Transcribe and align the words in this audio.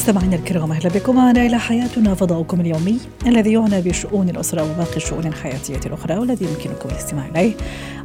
مستمعينا 0.00 0.36
الكرام 0.36 0.72
أهلا 0.72 0.88
بكم. 0.88 1.16
معنا 1.16 1.46
إلى 1.46 1.58
حياتنا 1.58 2.14
فضاؤكم 2.14 2.60
اليومي 2.60 2.98
الذي 3.26 3.52
يعنى 3.52 3.80
بشؤون 3.80 4.28
الأسرة 4.28 4.62
وباقي 4.62 4.96
الشؤون 4.96 5.26
الحياتية 5.26 5.80
الأخرى 5.86 6.18
والذي 6.18 6.46
يمكنكم 6.46 6.88
الاستماع 6.88 7.26
إليه 7.26 7.52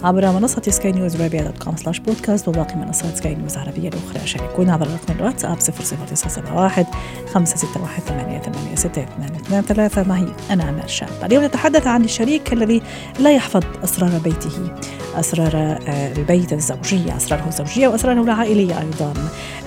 عبر 0.03 0.31
منصة 0.31 0.61
سكاي 0.69 0.91
نيوز 0.91 1.21
عربيه 1.21 1.41
dot 1.41 1.63
com 1.63 1.75
slash 1.75 1.99
podcast 1.99 2.47
وباقي 2.47 2.75
منصات 2.75 3.17
سكاي 3.17 3.35
نيوز 3.35 3.53
العربية 3.53 3.89
الأخرى. 3.89 4.27
شاركونا 4.27 4.73
عبر 4.73 4.87
رقم 4.87 5.19
الواتساب 5.19 5.57
00971 5.59 6.85
561 7.33 9.05
88 9.49 10.07
معي 10.07 10.27
أنا 10.51 10.69
امال 10.69 10.89
شاب. 10.89 11.09
اليوم 11.23 11.43
نتحدث 11.43 11.87
عن 11.87 12.03
الشريك 12.03 12.53
الذي 12.53 12.81
لا 13.19 13.31
يحفظ 13.31 13.63
أسرار 13.83 14.11
بيته. 14.23 14.71
أسرار 15.19 15.79
البيت 16.17 16.53
الزوجية 16.53 17.17
أسراره 17.17 17.47
الزوجية 17.47 17.87
وأسراره 17.87 18.21
العائلية 18.21 18.81
أيضا. 18.81 19.13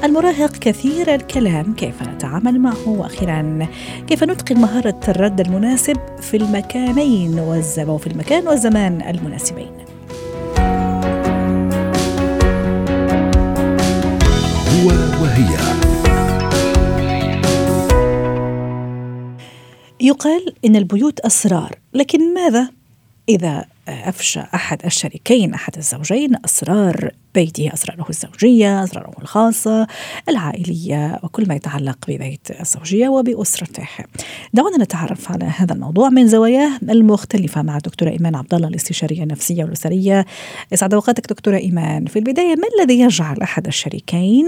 المراهق 0.04 0.50
كثير 0.50 1.14
الكلام 1.14 1.74
كيف 1.74 2.02
نتعامل 2.02 2.60
معه؟ 2.60 2.88
وأخيرا 2.88 3.66
كيف 4.06 4.24
نتقن 4.24 4.60
مهارة 4.60 5.00
الرد 5.08 5.40
المناسب 5.40 5.96
في 6.20 6.36
المكانين 6.36 7.38
والزمان 7.38 7.88
وفي 7.88 8.06
المكان 8.06 8.48
والزمان 8.48 9.02
المناسبين؟ 9.02 9.72
هو 14.68 14.88
وهي. 15.22 15.58
يقال 20.00 20.54
إن 20.64 20.76
البيوت 20.76 21.20
أسرار 21.20 21.78
لكن 21.94 22.34
ماذا 22.34 22.68
إذا 23.28 23.64
أفشى 23.88 24.40
أحد 24.40 24.84
الشريكين 24.84 25.54
أحد 25.54 25.76
الزوجين 25.76 26.36
أسرار 26.44 27.10
بيته 27.34 27.70
أسراره 27.74 28.06
الزوجية 28.10 28.84
أسراره 28.84 29.12
الخاصة 29.22 29.86
العائلية 30.28 31.20
وكل 31.22 31.48
ما 31.48 31.54
يتعلق 31.54 31.98
ببيت 32.08 32.60
الزوجية 32.60 33.08
وبأسرته. 33.08 33.88
دعونا 34.54 34.84
نتعرف 34.84 35.32
على 35.32 35.44
هذا 35.44 35.74
الموضوع 35.74 36.08
من 36.08 36.28
زواياه 36.28 36.78
المختلفة 36.82 37.62
مع 37.62 37.76
الدكتوره 37.76 38.10
إيمان 38.10 38.34
عبد 38.34 38.54
الله 38.54 38.68
الاستشارية 38.68 39.22
النفسية 39.22 39.64
والأسرية. 39.64 40.26
اسعد 40.74 40.94
أوقاتك 40.94 41.28
دكتورة 41.28 41.56
إيمان. 41.56 42.06
في 42.06 42.18
البداية 42.18 42.56
ما 42.56 42.68
الذي 42.78 43.00
يجعل 43.00 43.40
أحد 43.42 43.66
الشريكين 43.66 44.46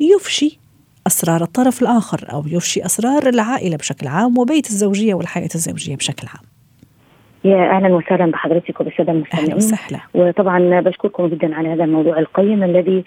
يفشي 0.00 0.58
أسرار 1.06 1.42
الطرف 1.42 1.82
الآخر 1.82 2.32
أو 2.32 2.44
يفشي 2.46 2.86
أسرار 2.86 3.28
العائلة 3.28 3.76
بشكل 3.76 4.06
عام 4.06 4.38
وبيت 4.38 4.70
الزوجية 4.70 5.14
والحياة 5.14 5.48
الزوجية 5.54 5.96
بشكل 5.96 6.28
عام؟ 6.28 6.53
يا 7.44 7.70
أهلا 7.70 7.94
وسهلا 7.94 8.30
بحضرتك 8.30 8.80
وبالسادة 8.80 9.12
المستمعين. 9.12 9.48
وطبعا 10.14 10.80
بشكركم 10.80 11.26
جدا 11.26 11.54
على 11.54 11.68
هذا 11.68 11.84
الموضوع 11.84 12.18
القيم 12.18 12.62
الذي 12.62 13.04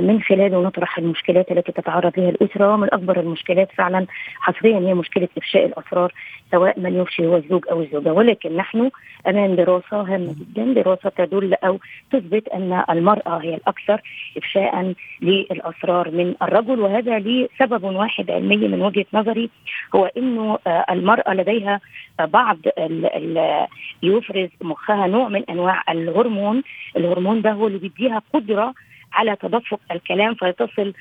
من 0.00 0.22
خلاله 0.22 0.62
نطرح 0.62 0.98
المشكلات 0.98 1.52
التي 1.52 1.72
تتعرض 1.72 2.12
لها 2.18 2.28
الأسرة 2.30 2.74
ومن 2.74 2.88
أكبر 2.94 3.20
المشكلات 3.20 3.68
فعلا 3.72 4.06
حصريا 4.40 4.78
هي 4.78 4.94
مشكلة 4.94 5.28
إفشاء 5.38 5.66
الأسرار 5.66 6.12
سواء 6.50 6.80
من 6.80 6.94
يفشي 7.00 7.26
هو 7.26 7.36
الزوج 7.36 7.64
أو 7.70 7.80
الزوجة. 7.82 8.12
ولكن 8.12 8.56
نحن 8.56 8.90
أمام 9.28 9.54
دراسة 9.54 10.00
هامة 10.00 10.34
جدا 10.40 10.64
دراسة 10.82 11.08
تدل 11.16 11.54
أو 11.54 11.78
تثبت 12.12 12.48
أن 12.48 12.82
المرأة 12.90 13.36
هي 13.38 13.54
الأكثر 13.54 14.00
افشاء 14.36 14.92
للأسرار 15.22 16.10
من 16.10 16.34
الرجل 16.42 16.80
وهذا 16.80 17.18
لسبب 17.18 17.84
واحد 17.84 18.30
علمي 18.30 18.56
من 18.56 18.82
وجهة 18.82 19.06
نظري 19.14 19.50
هو 19.94 20.10
إنه 20.16 20.58
المرأة 20.90 21.34
لديها 21.34 21.80
بعض 22.20 22.58
ال 22.78 23.06
ال 23.06 23.66
يفرز 24.02 24.48
مخها 24.60 25.06
نوع 25.06 25.28
من 25.28 25.42
أنواع 25.50 25.82
الهرمون. 25.88 26.62
الهرمون 26.96 27.42
ده 27.42 27.52
هو 27.52 27.66
اللي 27.66 27.78
بيديها 27.78 28.22
قدرة 28.34 28.74
على 29.12 29.36
تدفق 29.36 29.80
الكلام 29.90 30.34
فتصل 30.34 30.92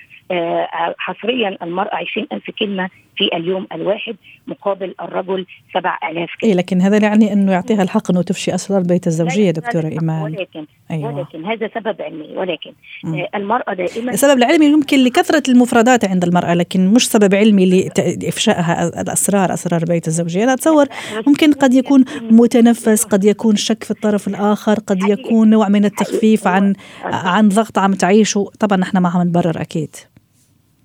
حصريا 0.97 1.57
المرأة 1.61 1.95
20 1.95 2.27
ألف 2.33 2.51
كلمة 2.59 2.89
في 3.17 3.29
اليوم 3.37 3.67
الواحد 3.71 4.15
مقابل 4.47 4.95
الرجل 5.01 5.45
7000 5.73 6.29
كلمة 6.41 6.51
إيه 6.51 6.53
لكن 6.53 6.81
هذا 6.81 6.97
يعني 6.97 7.33
أنه 7.33 7.51
يعطيها 7.51 7.83
الحق 7.83 8.11
أنه 8.11 8.21
تفشي 8.21 8.55
أسرار 8.55 8.81
بيت 8.81 9.07
الزوجية 9.07 9.51
دكتورة 9.51 9.87
إيمان. 9.87 10.23
ولكن 10.23 10.65
أيوة. 10.91 11.15
ولكن 11.15 11.45
هذا 11.45 11.69
سبب 11.75 12.01
علمي 12.01 12.37
ولكن 12.37 12.71
م. 13.03 13.25
المرأة 13.35 13.73
دائما 13.73 14.11
السبب 14.11 14.37
العلمي 14.37 14.65
يمكن 14.65 15.03
لكثرة 15.03 15.43
المفردات 15.49 16.05
عند 16.05 16.23
المرأة 16.23 16.53
لكن 16.53 16.87
مش 16.87 17.07
سبب 17.07 17.35
علمي 17.35 17.89
لإفشائها 17.97 19.01
الأسرار 19.01 19.53
أسرار 19.53 19.85
بيت 19.85 20.07
الزوجية. 20.07 20.43
أنا 20.43 20.53
أتصور 20.53 20.85
ممكن 21.27 21.53
قد 21.53 21.73
يكون 21.73 22.05
متنفس 22.21 23.03
قد 23.03 23.25
يكون 23.25 23.55
شك 23.55 23.83
في 23.83 23.91
الطرف 23.91 24.27
الآخر 24.27 24.79
قد 24.79 25.03
يكون 25.03 25.49
نوع 25.49 25.69
من 25.69 25.85
التخفيف 25.85 26.47
عن 26.47 26.73
عن 27.03 27.49
ضغط 27.49 27.77
عم 27.77 27.93
تعيشه. 27.93 28.51
طبعا 28.59 28.77
نحن 28.77 28.97
ما 28.97 29.09
عم 29.09 29.21
نبرر 29.21 29.61
أكيد. 29.61 29.95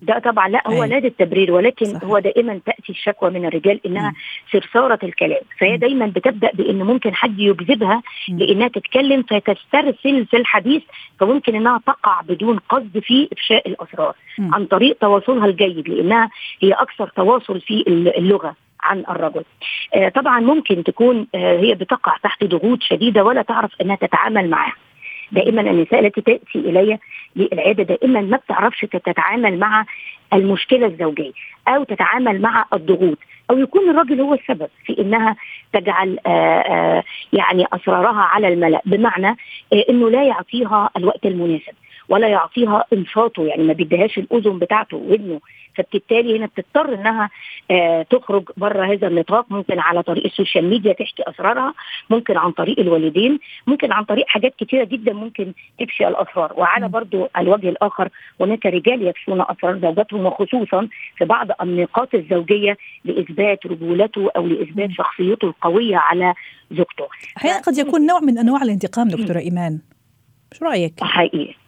ده 0.01 0.19
طبعا 0.19 0.47
لا 0.49 0.67
هو 0.67 0.83
لا 0.83 0.97
التبرير 0.97 1.51
ولكن 1.51 1.85
صحيح. 1.85 2.03
هو 2.03 2.19
دائما 2.19 2.59
تأتي 2.65 2.89
الشكوى 2.91 3.29
من 3.29 3.45
الرجال 3.45 3.79
إنها 3.85 4.13
سرساره 4.51 4.99
الكلام. 5.03 5.41
فهي 5.59 5.77
دايما 5.77 6.05
بتبدأ 6.05 6.51
بإن 6.53 6.83
ممكن 6.83 7.15
حد 7.15 7.39
يجذبها 7.39 8.01
لإنها 8.29 8.67
تتكلم 8.67 9.23
فتسترسل 9.23 10.25
في 10.25 10.37
الحديث 10.37 10.83
فممكن 11.19 11.55
إنها 11.55 11.81
تقع 11.87 12.21
بدون 12.21 12.59
قصد 12.69 12.99
في 12.99 13.27
إفشاء 13.31 13.67
الأسرار 13.69 14.15
عن 14.39 14.65
طريق 14.65 14.97
تواصلها 14.97 15.45
الجيد 15.45 15.89
لإنها 15.89 16.29
هي 16.61 16.71
أكثر 16.73 17.07
تواصل 17.07 17.61
في 17.61 17.83
اللغة 17.87 18.55
عن 18.81 19.03
الرجل. 19.09 19.43
آه 19.95 20.09
طبعا 20.09 20.39
ممكن 20.39 20.83
تكون 20.83 21.27
آه 21.35 21.57
هي 21.59 21.75
بتقع 21.75 22.17
تحت 22.23 22.43
ضغوط 22.43 22.83
شديدة 22.83 23.23
ولا 23.23 23.41
تعرف 23.41 23.71
إنها 23.81 23.95
تتعامل 23.95 24.49
معها. 24.49 24.73
دائما 25.31 25.61
النساء 25.61 25.99
التي 25.99 26.21
تأتي 26.21 26.59
إلي 26.59 26.97
للعيادة 27.35 27.83
دائما 27.83 28.21
ما 28.21 28.37
بتعرفش 28.37 28.81
تتعامل 28.81 29.59
مع 29.59 29.85
المشكلة 30.33 30.85
الزوجية 30.85 31.31
أو 31.67 31.83
تتعامل 31.83 32.41
مع 32.41 32.65
الضغوط 32.73 33.17
أو 33.49 33.57
يكون 33.57 33.89
الراجل 33.89 34.21
هو 34.21 34.33
السبب 34.33 34.67
في 34.85 35.01
إنها 35.01 35.35
تجعل 35.73 36.19
آآ 36.27 36.29
آآ 36.31 37.03
يعني 37.33 37.65
أسرارها 37.73 38.21
على 38.21 38.47
الملأ. 38.47 38.81
بمعنى 38.85 39.37
إنه 39.89 40.09
لا 40.09 40.23
يعطيها 40.23 40.89
الوقت 40.97 41.25
المناسب. 41.25 41.73
ولا 42.11 42.27
يعطيها 42.27 42.85
انصاته 42.93 43.43
يعني 43.43 43.63
ما 43.63 43.73
بيديهاش 43.73 44.17
الأذن 44.17 44.59
بتاعته 44.59 44.97
ودنه 44.97 45.39
فبالتالي 45.75 46.37
هنا 46.37 46.45
بتضطر 46.45 46.93
إنها 46.93 47.29
آه 47.71 48.01
تخرج 48.01 48.49
بره 48.57 48.93
هذا 48.93 49.07
النطاق. 49.07 49.45
ممكن 49.49 49.79
على 49.79 50.03
طريق 50.03 50.25
السوشيال 50.25 50.69
ميديا 50.69 50.93
تحكي 50.93 51.23
أسرارها. 51.27 51.73
ممكن 52.09 52.37
عن 52.37 52.51
طريق 52.51 52.79
الوالدين. 52.79 53.39
ممكن 53.67 53.91
عن 53.91 54.03
طريق 54.03 54.25
حاجات 54.27 54.55
كتيرة 54.55 54.83
جدا 54.83 55.13
ممكن 55.13 55.53
تفشي 55.79 56.07
الأسرار. 56.07 56.53
وعلى 56.57 56.87
برضو 56.87 57.27
الوجه 57.37 57.69
الآخر 57.69 58.09
هناك 58.41 58.65
رجال 58.65 59.07
يفشون 59.07 59.41
أسرار 59.41 59.79
زوجاتهم 59.79 60.25
وخصوصا 60.25 60.87
في 61.17 61.25
بعض 61.25 61.47
النقاط 61.61 62.15
الزوجية 62.15 62.77
لإثبات 63.05 63.65
رجولته 63.65 64.29
أو 64.35 64.47
لإثبات 64.47 64.89
شخصيته 64.91 65.47
القوية 65.47 65.97
على 65.97 66.33
زوجته. 66.71 67.07
أحيانا 67.37 67.61
قد 67.61 67.77
يكون 67.77 68.05
نوع 68.05 68.19
من 68.19 68.37
أنواع 68.37 68.61
الانتقام 68.63 69.07
دكتورة 69.07 69.39
إيمان. 69.39 69.79
شو 70.53 70.65
رأيك؟ 70.65 70.93
حقيقي. 71.01 71.60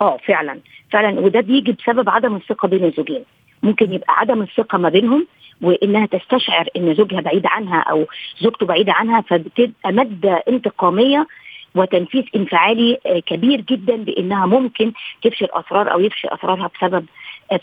آه 0.00 0.16
فعلا. 0.16 0.60
فعلا. 0.90 1.20
وده 1.20 1.40
بيجي 1.40 1.72
بسبب 1.72 2.08
عدم 2.08 2.36
الثقة 2.36 2.68
بين 2.68 2.84
الزوجين. 2.84 3.24
ممكن 3.62 3.92
يبقى 3.92 4.14
عدم 4.18 4.42
الثقة 4.42 4.78
ما 4.78 4.88
بينهم 4.88 5.26
وإنها 5.62 6.06
تستشعر 6.06 6.68
إن 6.76 6.94
زوجها 6.94 7.20
بعيد 7.20 7.46
عنها 7.46 7.80
أو 7.80 8.06
زوجته 8.40 8.66
بعيده 8.66 8.92
عنها 8.92 9.20
فبتبقى 9.20 9.92
مادة 9.92 10.42
انتقامية 10.48 11.26
وتنفيذ 11.74 12.24
انفعالي 12.36 12.98
كبير 13.26 13.60
جدا 13.60 13.96
بإنها 13.96 14.46
ممكن 14.46 14.92
تفشي 15.22 15.44
الاسرار 15.44 15.92
أو 15.92 16.00
يفشي 16.00 16.28
أسرارها 16.28 16.70
بسبب 16.78 17.06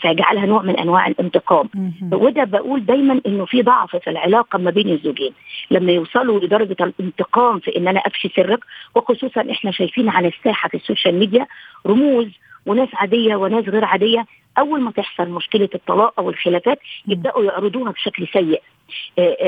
فيجعلها 0.00 0.46
نوع 0.46 0.62
من 0.62 0.76
أنواع 0.78 1.06
الانتقام. 1.06 1.68
وده 2.12 2.44
بقول 2.44 2.84
دايما 2.84 3.20
إنه 3.26 3.44
في 3.44 3.62
ضعف 3.62 3.96
في 3.96 4.10
العلاقة 4.10 4.58
ما 4.58 4.70
بين 4.70 4.88
الزوجين. 4.88 5.32
لما 5.70 5.92
يوصلوا 5.92 6.40
لدرجة 6.40 6.76
الانتقام 6.80 7.58
في 7.58 7.76
إن 7.76 7.88
أنا 7.88 8.00
أفشي 8.00 8.28
سرك 8.36 8.64
وخصوصا 8.94 9.50
إحنا 9.50 9.70
شايفين 9.70 10.08
على 10.08 10.28
الساحة 10.28 10.68
في 10.68 10.76
ال 10.76 10.81
social 10.81 11.14
media 11.14 11.46
رموز 11.86 12.28
وناس 12.66 12.88
عادية 12.94 13.36
وناس 13.36 13.68
غير 13.68 13.84
عادية. 13.84 14.26
أول 14.58 14.80
ما 14.80 14.90
تحصل 14.90 15.30
مشكلة 15.30 15.68
الطلاق 15.74 16.20
أو 16.20 16.30
الخلافات 16.30 16.78
يبدأوا 17.08 17.44
يعرضوها 17.44 17.92
بشكل 17.92 18.26
سيء. 18.32 18.62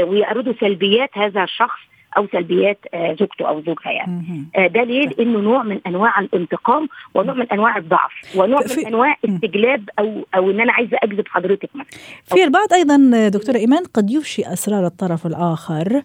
ويعرضوا 0.03 0.53
سلبيات 0.61 1.19
هذا 1.19 1.45
الشخص 1.45 1.79
أو 2.17 2.27
سلبيات 2.33 2.79
آه 2.95 3.17
زوجته 3.21 3.49
أو 3.49 3.61
زوجها 3.61 3.93
يعني. 3.93 4.45
آه 4.57 4.67
ده 4.67 4.83
ليه؟ 4.83 5.09
لأنه 5.09 5.39
نوع 5.39 5.63
من 5.63 5.81
أنواع 5.87 6.21
الانتقام 6.21 6.89
ونوع 7.15 7.35
من 7.35 7.53
أنواع 7.53 7.77
الضعف 7.77 8.13
ونوع 8.37 8.61
من 8.77 8.87
أنواع 8.87 9.17
استجلاب 9.25 9.89
أو 9.99 10.27
أو 10.35 10.51
إن 10.51 10.61
أنا 10.61 10.73
عايزة 10.73 10.97
أجذب 11.03 11.29
حضرتك 11.29 11.71
مثلا. 11.75 12.01
في 12.25 12.45
البعض 12.45 12.73
أيضا 12.73 13.29
دكتورة 13.29 13.57
إيمان 13.57 13.83
قد 13.95 14.11
يفشي 14.11 14.53
أسرار 14.53 14.87
الطرف 14.87 15.27
الآخر. 15.27 16.03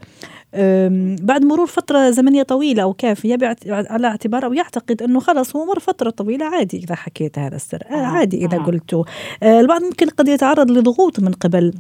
بعد 1.21 1.45
مرور 1.45 1.67
فترة 1.67 2.09
زمنية 2.09 2.43
طويلة 2.43 2.83
أو 2.83 2.93
كافية 2.93 3.37
على 3.69 4.07
اعتبار 4.07 4.45
أو 4.45 4.53
يعتقد 4.53 5.01
أنه 5.01 5.19
خلص 5.19 5.55
هو 5.55 5.65
مر 5.65 5.79
فترة 5.79 6.09
طويلة 6.09 6.45
عادي 6.45 6.77
إذا 6.77 6.95
حكيت 6.95 7.39
هذا 7.39 7.55
السر 7.55 7.83
آه، 7.91 8.05
عادي 8.05 8.45
إذا 8.45 8.57
قلته 8.57 9.05
آه، 9.43 9.59
البعض 9.59 9.81
ممكن 9.83 10.09
قد 10.09 10.27
يتعرض 10.27 10.71
لضغوط 10.71 11.19
من 11.19 11.31
قبل. 11.31 11.73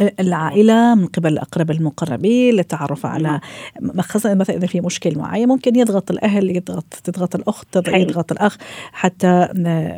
العائلة 0.00 0.94
من 0.94 1.06
قبل 1.06 1.32
الأقرب 1.32 1.70
المقربين 1.70 2.54
للتعرف 2.54 3.06
على 3.06 3.40
خاصة 4.00 4.34
مثلا 4.34 4.56
إذا 4.56 4.66
في 4.66 4.80
مشكل 4.80 5.18
معين 5.18 5.48
ممكن 5.48 5.76
يضغط 5.76 6.10
الأهل 6.10 6.56
يضغط 6.56 6.84
تضغط 7.04 7.34
الأخت 7.34 7.76
يضغط 7.88 8.32
الأخ 8.32 8.56
حتى 8.92 9.48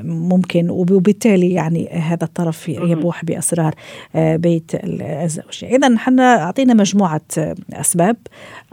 ممكن 0.04 0.70
وبالتالي 0.70 1.52
يعني 1.52 1.88
هذا 1.88 2.24
الطرف 2.24 2.68
يبوح 2.68 3.24
بأسرار 3.24 3.74
آه، 4.14 4.36
بيت 4.36 4.70
الزوجة. 4.84 5.76
إذا 5.76 5.94
إحنا 5.94 6.42
أعطينا 6.42 6.74
مجموعة 6.74 7.20
أسباب 7.72 8.16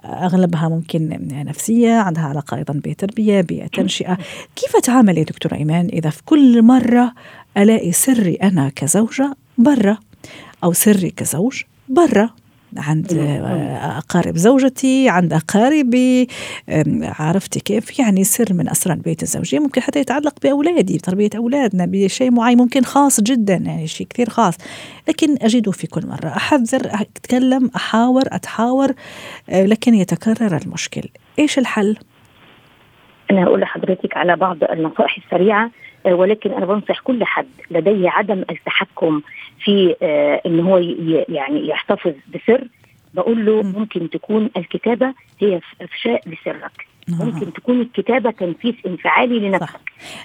أغلبها 0.06 0.70
ممكن 0.70 1.28
نفسية 1.32 1.92
عندها 1.94 2.24
علاقة 2.24 2.58
أيضا 2.58 2.82
بتربية 2.86 3.42
بتنشئة. 3.42 4.18
كيف 4.56 4.76
أتعامل 4.76 5.18
يا 5.18 5.24
دكتورة 5.24 5.56
إيمان 5.56 5.86
إذا 5.86 6.10
في 6.10 6.24
كل 6.26 6.62
مرة 6.62 7.14
ألاقي 7.58 7.92
سري 7.92 8.36
أنا 8.36 8.72
كزوجة 8.76 9.36
برا؟ 9.58 9.98
أو 10.66 10.74
سري 10.74 11.10
كزوج 11.10 11.64
برا 11.90 12.30
عند 12.78 13.14
أقارب 13.82 14.38
زوجتي 14.38 15.10
عند 15.10 15.34
أقاربي. 15.34 16.28
عرفتي 17.02 17.60
كيف؟ 17.60 18.00
يعني 18.00 18.24
سر 18.24 18.54
من 18.54 18.70
أسرار 18.70 18.98
البيت 18.98 19.24
الزوجي 19.24 19.60
ممكن 19.60 19.82
حتى 19.82 20.00
يتعلق 20.00 20.36
بأولادي 20.44 20.98
بتربية 20.98 21.30
أولادنا 21.38 21.86
بشيء 21.86 22.32
معين 22.32 22.58
ممكن 22.58 22.84
خاص 22.84 23.22
جدا 23.22 23.56
يعني 23.56 23.88
شيء 23.88 24.08
كثير 24.08 24.30
خاص. 24.30 24.54
لكن 25.08 25.38
أجده 25.42 25.72
في 25.72 25.88
كل 25.88 26.08
مرة. 26.08 26.28
أحذر 26.28 26.82
أتكلم 26.86 27.72
أحاور 27.76 28.24
أتحاور 28.28 28.94
آه، 29.50 29.66
لكن 29.66 29.96
يتكرر 29.96 30.58
المشكل. 30.58 31.10
إيش 31.40 31.60
الحل؟ 31.60 31.98
أنا 33.32 33.44
أقول 33.44 33.60
لحضرتك 33.60 34.18
على 34.18 34.36
بعض 34.36 34.64
النصائح 34.64 35.18
السريعة 35.18 35.72
آه، 36.06 36.14
ولكن 36.14 36.52
أنا 36.52 36.66
بنصح 36.66 37.00
كل 37.00 37.24
حد 37.24 37.48
لديه 37.72 38.10
عدم 38.10 38.44
التحكم 38.50 39.22
في 39.60 39.96
آه، 40.02 40.42
إن 40.46 40.60
هو 40.60 40.78
يعني 41.30 41.68
يحتفظ 41.68 42.14
بسر. 42.36 42.68
بقول 43.14 43.46
له 43.46 43.62
ممكن 43.64 44.10
تكون 44.10 44.50
الكتابة 44.58 45.14
هي 45.40 45.62
افشاء 45.82 46.22
لسرك. 46.30 46.88
ممكن 47.08 47.54
تكون 47.54 47.82
الكتابة 47.82 48.32
تنفيذ 48.32 48.74
انفعالي 48.88 49.40
لنفسك. 49.40 49.80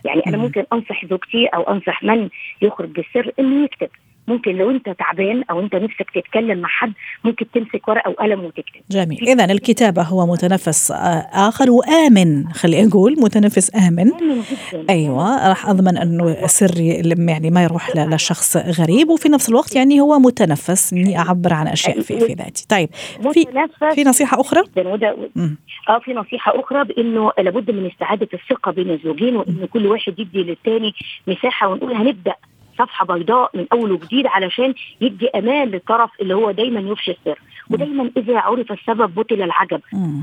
يعني 0.04 0.22
أنا 0.26 0.36
ممكن 0.36 0.64
أنصح 0.72 1.06
زوجتي 1.06 1.46
أو 1.46 1.62
أنصح 1.62 2.02
من 2.02 2.28
يخرج 2.62 2.88
بالسر 2.88 3.32
إنه 3.38 3.64
يكتب. 3.64 3.88
ممكن 4.30 4.56
لو 4.56 4.70
انت 4.70 4.88
تعبان 4.88 5.42
أو 5.50 5.60
انت 5.60 5.74
نفسك 5.74 6.10
تتكلم 6.14 6.58
مع 6.58 6.68
حد 6.68 6.92
ممكن 7.24 7.46
تمسك 7.50 7.88
ورقة 7.88 8.10
وقلم 8.10 8.44
وتكتب. 8.44 8.80
جميل. 8.90 9.28
اذا 9.28 9.44
الكتابة 9.44 10.02
هو 10.02 10.26
متنفس 10.26 10.90
آخر 11.32 11.70
وآمن 11.70 12.52
خلي 12.52 12.86
أقول 12.86 13.16
متنفس 13.20 13.74
آمن. 13.74 13.98
آمن 13.98 14.42
جدا. 14.72 14.84
أيوه 14.90 15.48
راح 15.48 15.68
أضمن 15.68 15.98
أنه 15.98 16.46
سري 16.46 16.88
يعني 17.28 17.50
ما 17.50 17.62
يروح 17.62 17.96
لشخص 17.96 18.56
غريب 18.56 19.08
وفي 19.08 19.28
نفس 19.28 19.48
الوقت 19.48 19.76
يعني 19.76 20.00
هو 20.00 20.18
متنفس 20.18 20.92
إني 20.92 21.18
أعبر 21.18 21.52
عن 21.52 21.66
أشياء 21.68 22.00
في 22.00 22.20
في 22.20 22.32
ذاتي. 22.32 22.66
طيب 22.68 22.88
في 23.32 23.46
في 23.94 24.04
نصيحة 24.04 24.40
أخرى؟ 24.40 24.62
آه 25.88 25.98
في 26.04 26.12
نصيحة 26.12 26.60
أخرى 26.60 26.84
بإنه 26.84 27.32
لابد 27.38 27.70
من 27.70 27.86
استعادة 27.86 28.28
الثقة 28.34 28.72
بين 28.72 28.90
الزوجين 28.90 29.36
وإن 29.36 29.68
كل 29.72 29.86
واحد 29.86 30.18
يدي 30.18 30.42
للثاني 30.42 30.92
مساحة 31.26 31.68
ونقول 31.68 31.92
هنبدأ 31.92 32.34
صفحة 32.80 33.06
بيضاء 33.06 33.50
من 33.54 33.66
أول 33.72 33.92
وجديد 33.92 34.26
علشان 34.26 34.74
يدي 35.00 35.28
أمان 35.28 35.68
للطرف 35.68 36.10
اللي 36.20 36.34
هو 36.34 36.50
دايما 36.50 36.80
يفشي 36.92 37.10
السر 37.10 37.38
ودايما 37.70 38.10
إذا 38.16 38.38
عرف 38.38 38.72
السبب 38.72 39.14
بطل 39.14 39.42
العجب. 39.42 39.80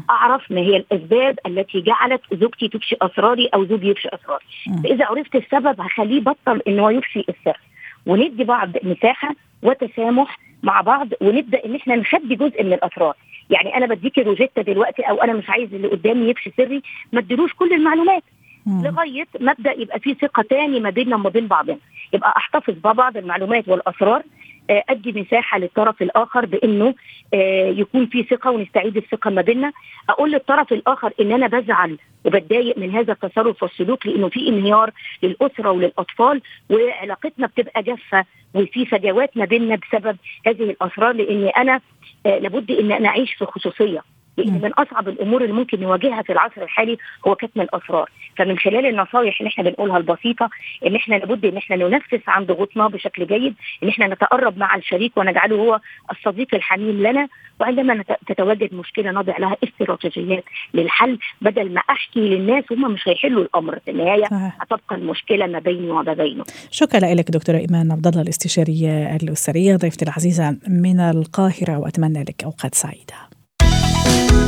أعرف 0.09 0.51
ما 0.51 0.61
هي 0.61 0.77
الأسباب 0.77 1.39
التي 1.47 1.81
جعلت 1.81 2.21
زوجتي 2.33 2.67
تفشي 2.67 2.95
أسراري 3.01 3.47
أو 3.53 3.65
زوجي 3.65 3.87
يفشي 3.89 4.09
أسراري. 4.13 4.45
فإذا 4.83 5.05
عرفت 5.05 5.35
السبب 5.35 5.81
هخليه 5.81 6.21
بطل 6.21 6.61
إن 6.67 6.79
هو 6.79 6.89
يفشي 6.89 7.19
السر. 7.19 7.59
وندي 8.05 8.43
بعض 8.43 8.69
مساحة 8.83 9.35
وتسامح 9.63 10.39
مع 10.63 10.81
بعض 10.81 11.07
ونبدأ 11.21 11.65
إن 11.65 11.75
إحنا 11.75 11.95
نخبي 11.95 12.35
جزء 12.35 12.63
من 12.63 12.73
الأسرار. 12.73 13.13
يعني 13.49 13.77
أنا 13.77 13.85
بديكي 13.85 14.21
روجيتا 14.21 14.61
دلوقتي 14.61 15.01
أو 15.01 15.15
أنا 15.15 15.33
مش 15.33 15.49
عايز 15.49 15.73
اللي 15.73 15.87
قدامي 15.87 16.29
يفشي 16.29 16.51
سري 16.57 16.81
ما 17.13 17.19
اديلوش 17.19 17.53
كل 17.53 17.73
المعلومات. 17.73 18.23
لغاية 18.67 19.27
مبدا 19.39 19.71
يبقى 19.71 19.99
في 19.99 20.13
ثقة 20.13 20.43
تاني 20.49 20.79
ما 20.79 20.89
بيننا 20.89 21.15
وما 21.15 21.29
بين 21.29 21.47
بعضنا. 21.47 21.77
يبقى 22.13 22.33
أحتفظ 22.37 22.73
ببعض 22.73 23.17
المعلومات 23.17 23.67
والأسرار 23.67 24.23
آه، 24.69 24.83
أدي 24.89 25.11
مساحة 25.11 25.59
للطرف 25.59 26.01
الآخر 26.01 26.45
بإنه 26.45 26.93
آه، 27.33 27.67
يكون 27.67 28.05
في 28.05 28.23
ثقة 28.23 28.51
ونستعيد 28.51 28.97
الثقة 28.97 29.29
ما 29.29 29.41
بيننا. 29.41 29.71
أقول 30.09 30.31
للطرف 30.31 30.73
الآخر 30.73 31.13
إن 31.21 31.31
أنا 31.31 31.47
بزعل 31.47 31.97
وبتضايق 32.25 32.77
من 32.77 32.91
هذا 32.91 33.13
التصرف 33.13 33.63
والسلوك 33.63 34.07
لإنه 34.07 34.29
في 34.29 34.47
انهيار 34.49 34.91
للأسرة 35.23 35.71
وللأطفال 35.71 36.41
وعلاقتنا 36.69 37.47
بتبقى 37.47 37.83
جافة 37.83 38.25
وفي 38.53 38.85
فجوات 38.85 39.37
ما 39.37 39.45
بيننا 39.45 39.75
بسبب 39.75 40.17
هذه 40.47 40.63
الأسرار 40.63 41.11
لإني 41.11 41.49
أنا 41.49 41.81
آه، 42.25 42.39
لابد 42.39 42.71
إن 42.71 42.91
أنا 42.91 43.09
أعيش 43.09 43.33
في 43.33 43.45
خصوصية. 43.45 44.01
لأن 44.37 44.61
من 44.63 44.71
أصعب 44.73 45.07
الأمور 45.07 45.41
اللي 45.41 45.53
ممكن 45.53 45.79
نواجهها 45.79 46.21
في 46.21 46.31
العصر 46.31 46.61
الحالي 46.63 46.97
هو 47.27 47.35
كتم 47.35 47.61
الأسرار. 47.61 48.09
فمن 48.37 48.57
خلال 48.59 48.85
النصائح 48.85 49.37
اللي 49.39 49.49
إحنا 49.49 49.63
بنقولها 49.63 49.97
البسيطة 49.97 50.49
إن 50.85 50.95
إحنا 50.95 51.15
لابد 51.15 51.45
إن 51.45 51.57
إحنا 51.57 51.75
ننفس 51.75 52.19
عن 52.27 52.45
ضغوطنا 52.45 52.87
بشكل 52.87 53.27
جيد 53.27 53.55
إن 53.83 53.87
إحنا 53.89 54.07
نتقرب 54.07 54.57
مع 54.57 54.75
الشريك 54.75 55.17
ونجعله 55.17 55.55
هو 55.55 55.79
الصديق 56.11 56.55
الحميم 56.55 57.07
لنا 57.07 57.27
وعندما 57.59 58.03
تتواجد 58.27 58.73
مشكلة 58.73 59.11
نضع 59.11 59.37
لها 59.37 59.57
استراتيجيات 59.63 60.43
للحل 60.73 61.19
بدل 61.41 61.73
ما 61.73 61.81
أحكي 61.89 62.19
للناس 62.19 62.63
هم 62.71 62.91
مش 62.91 63.07
هيحلوا 63.07 63.43
الأمر. 63.43 63.79
في 63.79 63.91
النهاية 63.91 64.25
هتبقى 64.61 64.95
المشكلة 64.95 65.47
ما 65.47 65.59
بيني 65.59 65.89
وما 65.89 66.13
بينه. 66.13 66.43
شكرا 66.71 66.99
لك 67.13 67.31
دكتورة 67.31 67.57
إيمان 67.57 67.91
عبد 67.91 68.07
الله 68.07 68.21
الاستشارية 68.21 69.15
الأسرية 69.15 69.75
ضيفتي 69.75 70.05
العزيزة 70.05 70.57
من 70.67 70.99
القاهرة 70.99 71.77
وأتمنى 71.77 72.21
لك 72.23 72.43
أوقات 72.43 72.75
سعيدة. 72.75 73.26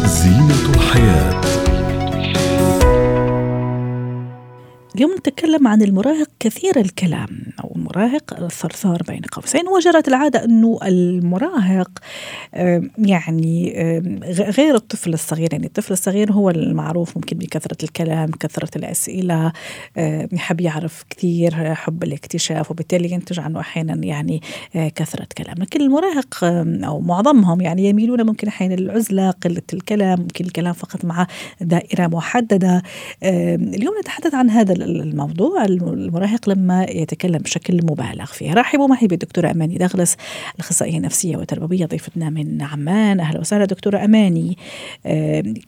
زينة 0.06 0.70
الحياة. 0.76 1.42
اليوم 4.96 5.16
نتكلم 5.16 5.68
عن 5.68 5.82
المراهق 5.82 6.28
كثير 6.40 6.80
الكلام 6.80 7.28
أو 7.64 7.74
المراهق 7.76 8.44
الثرثار 8.44 9.02
بين 9.08 9.22
قوسين. 9.32 9.68
وجرت 9.68 10.08
العادة 10.08 10.44
أنه 10.46 10.80
المراهق 10.84 11.90
يعني 12.98 13.74
غير 14.58 14.76
الطفل 14.76 15.14
الصغير. 15.14 15.50
يعني 15.52 15.66
الطفل 15.66 15.94
الصغير 15.94 16.32
هو 16.32 16.50
المعروف 16.50 17.18
ممكن 17.18 17.38
بكثرة 17.38 17.78
الكلام 17.84 18.32
كثرة 18.32 18.70
الأسئلة 18.76 19.52
يحب 20.32 20.62
يعرف 20.62 21.04
كثير 21.10 21.76
حب 21.76 22.04
الاكتشاف 22.04 22.72
وبالتالي 22.72 23.12
ينتج 23.12 23.40
عنه 23.40 23.60
أحيانا 23.60 24.06
يعني 24.06 24.42
آه، 24.76 24.90
كثرة 24.90 25.28
كلام. 25.38 25.56
لكن 25.58 25.82
المراهق 25.82 26.44
أو 26.84 27.00
معظمهم 27.00 27.62
يعني 27.62 27.90
يميلون 27.90 28.26
ممكن 28.26 28.48
أحيانا 28.48 28.74
للعزلة 28.74 29.32
قلة 29.32 29.62
الكلام 29.74 30.20
ممكن 30.20 30.46
الكلام 30.46 30.74
فقط 30.74 31.06
مع 31.06 31.28
دائرة 31.62 32.08
محددة. 32.08 32.84
اليوم 33.24 33.94
نتحدث 34.02 34.34
عن 34.34 34.50
هذا 34.50 34.79
الموضوع 34.82 35.66
المراهق 35.66 36.50
لما 36.50 36.84
يتكلم 36.84 37.38
بشكل 37.38 37.80
مبالغ 37.84 38.26
فيه. 38.26 38.54
رحبوا 38.54 38.88
معي 38.88 39.08
بالدكتورة 39.08 39.52
أماني 39.52 39.78
دغلس 39.78 40.16
الأخصائية 40.56 40.98
النفسية 40.98 41.38
والتربوية 41.38 41.86
ضيفتنا 41.86 42.30
من 42.30 42.62
عمان. 42.62 43.20
أهلا 43.20 43.40
وسهلا 43.40 43.66
دكتورة 43.66 44.06
أماني. 44.06 44.58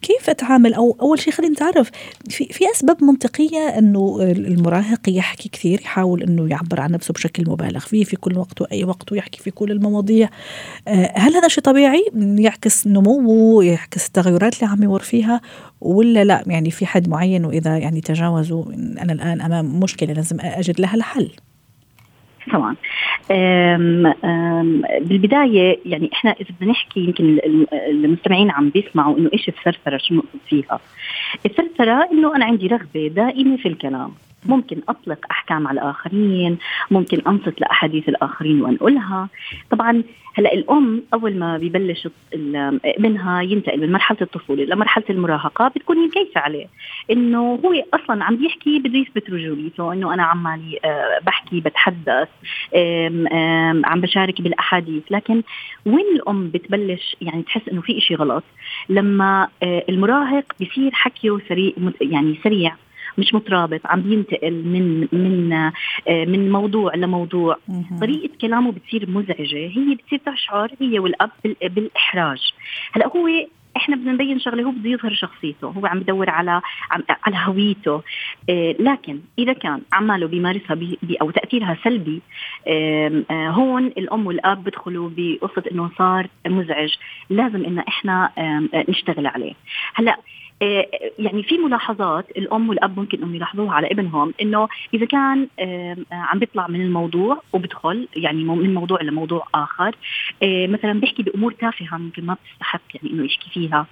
كيف 0.01 0.29
أتعامل 0.29 0.73
أو 0.73 0.97
أول 1.01 1.19
شيء 1.19 1.33
خلينا 1.33 1.53
نتعرف 1.53 1.91
في, 2.29 2.45
في 2.45 2.71
أسباب 2.75 3.03
منطقية 3.03 3.59
أنه 3.77 4.17
المراهق 4.21 5.09
يحكي 5.09 5.49
كثير 5.49 5.81
يحاول 5.81 6.23
أنه 6.23 6.49
يعبر 6.49 6.81
عن 6.81 6.91
نفسه 6.91 7.13
بشكل 7.13 7.49
مبالغ 7.49 7.79
فيه 7.79 8.03
في 8.03 8.15
كل 8.15 8.37
وقت 8.37 8.61
وأي 8.61 8.83
وقت 8.83 9.11
ويحكي 9.11 9.39
في 9.39 9.51
كل 9.51 9.71
المواضيع. 9.71 10.29
آه، 10.87 11.11
هل 11.15 11.35
هذا 11.35 11.47
شيء 11.47 11.63
طبيعي؟ 11.63 12.05
يعكس 12.15 12.87
نموه 12.87 13.65
يعكس 13.65 14.07
التغيرات 14.07 14.55
اللي 14.55 14.71
عم 14.71 14.83
يمر 14.83 14.99
فيها 14.99 15.41
ولا 15.81 16.23
لا؟ 16.23 16.43
يعني 16.47 16.71
في 16.71 16.85
حد 16.85 17.09
معين 17.09 17.45
وإذا 17.45 17.77
يعني 17.77 18.01
تجاوزوا 18.01 18.63
أنا 19.01 19.13
الآن 19.13 19.41
امام 19.41 19.79
مشكلة 19.79 20.13
لازم 20.13 20.37
أجد 20.39 20.81
لها 20.81 20.95
الحل. 20.95 21.31
طبعا 22.51 22.75
أم 23.31 24.07
أم 24.25 24.81
بالبداية 25.01 25.79
يعني 25.85 26.09
إحنا 26.13 26.31
إذا 26.31 26.49
بدنا 26.59 26.71
نحكي 26.71 26.99
يمكن 26.99 27.39
المستمعين 27.73 28.51
عم 28.51 28.69
بيسمعوا 28.69 29.17
إنه 29.17 29.29
إيش 29.33 29.49
الثرثرة 29.49 29.97
شو 29.97 30.13
نقصد 30.13 30.39
فيها؟ 30.49 30.79
الثرثرة 31.45 32.09
إنه 32.11 32.35
أنا 32.35 32.45
عندي 32.45 32.67
رغبة 32.67 33.07
دائمة 33.07 33.57
في 33.57 33.67
الكلام. 33.67 34.11
ممكن 34.45 34.81
أطلق 34.89 35.19
أحكام 35.31 35.67
على 35.67 35.81
الآخرين 35.81 36.57
ممكن 36.91 37.21
أنصت 37.27 37.61
لأحاديث 37.61 38.09
الآخرين 38.09 38.61
وانقلها 38.61 39.29
طبعا 39.71 40.03
هلأ 40.35 40.53
الأم 40.53 41.03
أول 41.13 41.37
ما 41.39 41.57
ببلش 41.57 42.07
ابنها 42.85 43.41
ينتقل 43.41 43.79
من 43.81 43.91
مرحلة 43.91 44.17
الطفولة 44.21 44.63
لمرحلة 44.63 45.03
المراهقة 45.09 45.67
بتكون 45.67 46.07
مكيفة 46.07 46.41
عليه 46.41 46.67
إنه 47.11 47.59
هو 47.65 47.73
أصلا 47.93 48.23
عم 48.23 48.35
بيحكي 48.35 48.79
بده 48.79 48.97
يثبت 48.97 49.29
رجوليته 49.29 49.93
إنه 49.93 50.13
أنا 50.13 50.23
عمالي 50.23 50.79
آه، 50.85 51.19
بحكي 51.25 51.59
بتحدث 51.59 52.27
عم 53.85 54.01
بشارك 54.01 54.41
بالأحاديث. 54.41 55.03
لكن 55.11 55.43
وين 55.85 56.05
الأم 56.15 56.47
بتبلش؟ 56.47 57.15
يعني 57.21 57.43
تحس 57.43 57.61
إنه 57.71 57.81
في 57.81 57.97
إشي 57.97 58.15
غلط. 58.15 58.43
لما 58.89 59.47
آه، 59.63 59.83
المراهق 59.89 60.45
بصير 60.61 60.91
حكيه 60.93 61.37
سريع 61.49 61.71
يعني 62.01 62.39
سريع. 62.43 62.75
مش 63.17 63.33
مترابط 63.33 63.81
عم 63.85 64.01
بينتقل 64.01 64.53
من 64.53 65.07
من 65.11 65.53
آه، 65.53 66.25
من 66.25 66.51
موضوع 66.51 66.95
لموضوع. 66.95 67.57
طريقة 68.01 68.29
كلامه 68.41 68.71
بتصير 68.71 69.09
مزعجة. 69.09 69.67
هي 69.77 69.95
بتصير 69.95 70.19
تشعر 70.25 70.71
هي 70.81 70.99
والأب 70.99 71.31
بالإحراج. 71.63 72.53
هلأ 72.93 73.07
هو 73.07 73.27
إحنا 73.77 73.95
بدنا 73.95 74.11
نبين 74.11 74.39
شغلة 74.39 74.63
هو 74.63 74.71
بده 74.71 74.89
يظهر 74.89 75.13
شخصيته. 75.13 75.67
هو 75.67 75.85
عم 75.85 75.99
بدور 75.99 76.29
على 76.29 76.61
على 77.09 77.37
هويته. 77.37 78.01
إيه 78.49 78.81
لكن 78.81 79.19
إذا 79.39 79.53
كان 79.53 79.81
عماله 79.93 80.27
بيمارسها 80.27 80.75
بي 80.75 80.97
أو 81.21 81.31
تأثيرها 81.31 81.77
سلبي 81.83 82.21
إيه 82.67 83.25
هون 83.31 83.85
الأم 83.87 84.27
والأب 84.27 84.63
بدخلوا 84.63 85.09
بقصة 85.17 85.63
إنه 85.71 85.89
صار 85.97 86.27
مزعج. 86.47 86.93
لازم 87.29 87.65
ان 87.65 87.79
إحنا 87.79 88.31
إيه 88.37 88.85
نشتغل 88.89 89.27
عليه. 89.27 89.53
هلأ 89.93 90.17
يعني 91.19 91.43
في 91.43 91.57
ملاحظات 91.57 92.31
الأم 92.37 92.69
والأب 92.69 92.99
ممكن 92.99 93.17
انهم 93.17 93.35
يلاحظوها 93.35 93.73
على 93.73 93.87
ابنهم 93.87 94.33
إنه 94.41 94.67
إذا 94.93 95.05
كان 95.05 95.47
آه، 95.59 95.97
عم 96.11 96.39
بيطلع 96.39 96.67
من 96.67 96.81
الموضوع 96.81 97.41
وبدخل 97.53 98.07
يعني 98.15 98.43
من 98.43 98.73
موضوع 98.73 99.01
لموضوع 99.01 99.47
آخر 99.55 99.95
آه، 100.43 100.67
مثلا 100.67 100.99
بيحكي 100.99 101.23
بأمور 101.23 101.51
تافهة 101.51 101.97
ممكن 101.97 102.25
ما 102.25 102.33
بتستحق 102.33 102.81
يعني 102.93 103.13
إنه 103.13 103.25
يحكي 103.25 103.49
فيها 103.49 103.85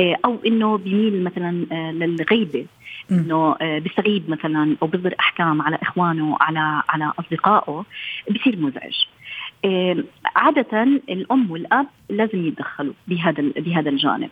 أو 0.00 0.38
إنه 0.46 0.78
بيميل 0.78 1.24
مثلا 1.24 1.66
للغيبة 1.92 2.66
إنه 3.10 3.56
بيستغيب 3.78 4.30
مثلا 4.30 4.76
أو 4.82 4.86
بيصدر 4.86 5.14
أحكام 5.20 5.62
على 5.62 5.78
إخوانه 5.82 6.36
على 6.40 6.82
على 6.88 7.12
أصدقائه 7.18 7.84
بصير 8.30 8.56
مزعج 8.56 9.06
عادة 10.36 10.82
الأم 10.82 11.50
والأب 11.50 11.86
لازم 12.10 12.46
يتدخلوا 12.46 12.92
بهذا 13.08 13.42
بهذا 13.56 13.90
الجانب. 13.90 14.30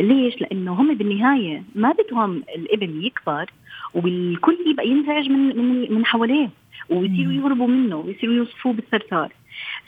ليش؟ 0.00 0.40
لأنه 0.40 0.72
هم 0.72 0.94
بالنهاية 0.94 1.62
ما 1.74 1.92
بدهم 1.92 2.42
الابن 2.56 3.02
يكبر 3.02 3.50
والكل 3.94 4.58
يبقى 4.66 4.88
ينزعج 4.88 5.28
من 5.28 5.56
من 5.56 5.94
من 5.94 6.06
حواليه 6.06 6.50
ويصيروا 6.90 7.32
يهربوا 7.32 7.66
منه 7.66 7.96
ويصيروا 7.96 8.34
يوصفوه 8.34 8.72
بالثرثار. 8.72 9.32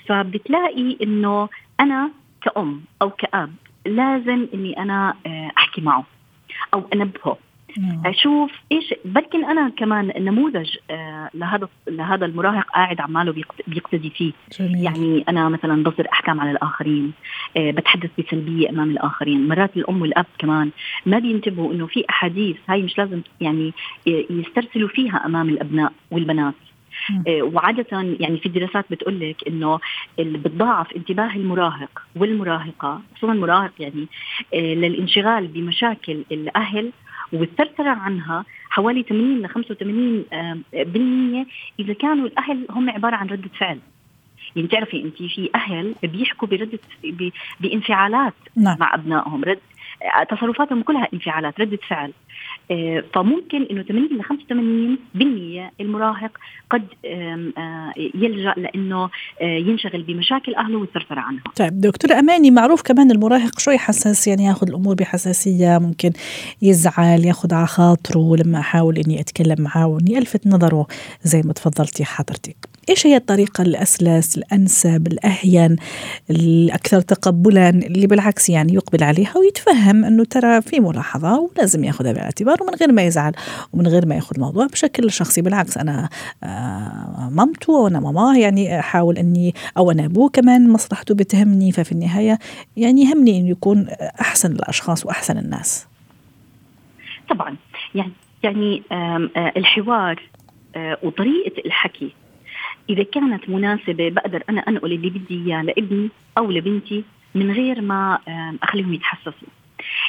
فبتلاقي 0.07 0.97
إنه 1.03 1.49
أنا 1.81 2.11
كأم 2.43 2.81
أو 3.03 3.11
كأب 3.11 3.55
لازم 3.87 4.47
إني 4.55 4.83
أنا 4.83 5.15
آه، 5.27 5.51
أحكي 5.59 5.81
معه 5.81 6.05
أو 6.75 6.89
أنبهه 6.95 7.39
أشوف 8.07 8.53
إيش 8.73 8.95
بركن 9.05 9.45
أنا 9.45 9.69
كمان 9.69 10.13
نموذج 10.25 10.77
آه 10.91 11.31
لهذا 11.35 11.69
لهذا 11.89 12.27
المراهق 12.27 12.65
قاعد 12.75 13.01
عماله 13.01 13.35
بيقتدي 13.67 14.11
فيه. 14.11 14.33
جميل. 14.61 14.85
يعني 14.85 15.25
أنا 15.29 15.49
مثلا 15.49 15.83
بصدر 15.83 16.07
احكام 16.13 16.41
على 16.41 16.51
الآخرين 16.51 17.13
آه 17.57 17.71
بتحدث 17.71 18.11
بسلبية 18.19 18.71
أمام 18.71 18.91
الآخرين. 18.91 19.49
مرات 19.49 19.77
الأم 19.77 20.03
والأب 20.03 20.27
كمان 20.39 20.71
ما 21.07 21.19
بينتبهوا 21.19 21.73
إنه 21.73 21.87
في 21.87 22.05
أحاديث 22.11 22.57
هاي 22.69 22.83
مش 22.83 22.99
لازم 22.99 23.21
يعني 23.41 23.73
يسترسلوا 24.07 24.89
فيها 24.89 25.27
أمام 25.27 25.49
الأبناء 25.49 25.93
والبنات. 26.11 26.55
آه 27.29 27.43
وعادة 27.43 27.87
يعني 28.21 28.39
في 28.39 28.49
دراسات 28.49 28.85
بتقول 28.91 29.21
لك 29.21 29.49
إنه 29.49 29.81
بتضاعف 30.19 30.93
انتباه 30.97 31.37
المراهق 31.37 32.03
والمراهقة 32.17 33.03
خصوصا 33.17 33.33
المراهق 33.33 33.73
يعني 33.79 34.07
للانشغال 34.55 35.47
بمشاكل 35.47 36.25
الأهل 36.33 36.93
والثرثرة 37.33 37.91
عنها 37.91 38.45
حوالي 38.71 39.03
80 39.03 39.43
ل 39.43 39.49
85% 39.49 41.47
إذا 41.81 41.93
كانوا 41.93 42.27
الأهل 42.27 42.67
هم 42.71 42.91
عبارة 42.91 43.17
عن 43.17 43.27
ردة 43.27 43.51
فعل 43.59 43.79
يعني 44.57 44.69
تعرفي 44.69 45.03
انت 45.03 45.17
في 45.17 45.51
أهل 45.55 45.95
بيحكوا 46.03 46.49
برده 46.49 46.79
بانفعالات 47.61 48.35
نعم. 48.57 48.77
مع 48.79 48.95
أبنائهم 48.95 49.45
رد 49.45 49.59
تصرفاتهم 50.31 50.83
كلها 50.83 51.09
انفعالات 51.13 51.61
ردة 51.61 51.79
فعل 51.89 52.13
فممكن 53.15 53.63
إنه 53.71 53.83
80 53.83 54.09
ل 54.13 54.23
85% 55.69 55.73
المراهق 55.81 56.31
قد 56.71 56.83
آه، 57.05 57.93
يلجأ 57.97 58.55
لإنه 58.57 59.05
آه، 59.41 59.59
ينشغل 59.59 60.03
بمشاكل 60.03 60.55
أهله 60.55 60.79
ويثرثر 60.79 61.19
عنها. 61.19 61.43
طيب 61.57 61.81
دكتور 61.81 62.13
أماني 62.13 62.51
معروف 62.51 62.83
كمان 62.83 63.11
المراهق 63.11 63.59
شوي 63.59 63.79
حساس 63.79 64.29
يعني 64.29 64.45
ياخذ 64.45 64.69
الأمور 64.69 64.95
بحساسية 64.95 65.79
ممكن 65.79 66.11
يزعل 66.63 67.25
ياخذ 67.25 67.55
على 67.55 67.67
خاطره 67.67 68.37
لما 68.37 68.59
أحاول 68.59 68.99
إني 68.99 69.21
أتكلم 69.21 69.57
معه 69.59 69.87
وإني 69.87 70.19
ألفت 70.19 70.47
نظره 70.47 70.87
زي 71.23 71.43
ما 71.45 71.53
تفضلتي 71.53 72.05
حضرتك. 72.05 72.68
إيش 72.91 73.07
هي 73.07 73.17
الطريقة 73.17 73.63
الأسلس 73.63 74.39
الأنسب 74.39 75.07
الأهين 75.07 75.77
الأكثر 76.31 77.01
تقبلا 77.01 77.69
اللي 77.69 78.07
بالعكس 78.07 78.49
يعني 78.49 78.75
يقبل 78.75 79.05
عليها 79.05 79.39
ويتفهم 79.39 80.05
إنه 80.05 80.25
ترى 80.25 80.63
في 80.63 80.81
ملاحظة 80.81 81.41
ولازم 81.41 81.85
ياخذها 81.85 82.13
بالاعتبار 82.13 82.63
ومن 82.63 82.75
غير 82.75 82.93
ما 82.93 83.03
يزعل 83.03 83.33
ومن 83.73 83.87
غير 83.87 84.07
ما 84.07 84.15
يأخذ 84.15 84.35
الموضوع 84.35 84.67
بشكل 84.67 85.11
شخصي. 85.11 85.43
بالعكس 85.43 85.79
أنا 85.79 86.09
آه، 86.45 87.31
مامته 87.33 87.73
وأنا 87.73 88.01
ماماه 88.01 88.37
يعني 88.39 88.81
أحاول 88.81 89.19
إني 89.19 89.55
أو 89.77 89.91
أنا 89.91 90.05
أبوه 90.05 90.29
كمان 90.29 90.71
مصلحته 90.71 91.15
بتهمني. 91.15 91.73
ففي 91.73 91.93
النهاية 91.93 92.39
يعني 92.77 93.03
يهمني 93.03 93.41
إنه 93.41 93.51
يكون 93.51 93.89
أحسن 94.21 94.53
الأشخاص 94.53 95.07
وأحسن 95.07 95.39
الناس. 95.39 95.87
طبعا. 97.31 97.57
يعني 97.95 98.13
يعني 98.43 98.83
آه، 98.93 99.53
الحوار 99.57 100.23
آه، 100.77 100.99
وطريقة 101.03 101.63
الحكي 101.67 102.13
إذا 102.91 103.03
كانت 103.03 103.49
مناسبة 103.49 104.09
بقدر 104.09 104.43
أنا 104.49 104.61
أنقل 104.69 104.93
اللي 104.93 105.11
بدي 105.11 105.45
إياه 105.47 105.63
لابني 105.63 106.09
أو 106.39 106.51
لبنتي 106.51 107.05
من 107.35 107.51
غير 107.51 107.81
ما 107.81 108.19
أخليهم 108.63 108.95
يتحسسوا. 108.95 109.49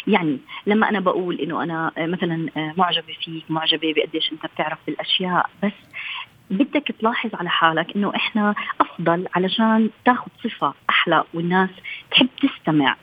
يعني 0.08 0.38
لما 0.68 0.90
أنا 0.90 1.00
بقول 1.00 1.40
إنه 1.40 1.64
أنا 1.64 1.92
آه، 1.98 2.06
مثلا 2.06 2.50
آه، 2.58 2.74
معجبة 2.78 3.14
فيك 3.22 3.44
معجبة 3.50 3.94
بقديش 3.94 4.32
أنت 4.32 4.46
بتعرف 4.46 4.78
بالأشياء 4.88 5.50
بس 5.64 5.72
بدك 6.50 6.92
تلاحظ 7.00 7.36
على 7.36 7.50
حالك 7.50 7.96
إنه 7.96 8.16
إحنا 8.16 8.56
أفضل 8.82 9.28
علشان 9.36 9.90
تاخذ 10.06 10.28
صفة 10.44 10.74
أحلى 10.90 11.24
والناس 11.34 11.70
تحب 12.12 12.30
تستمع 12.42 12.96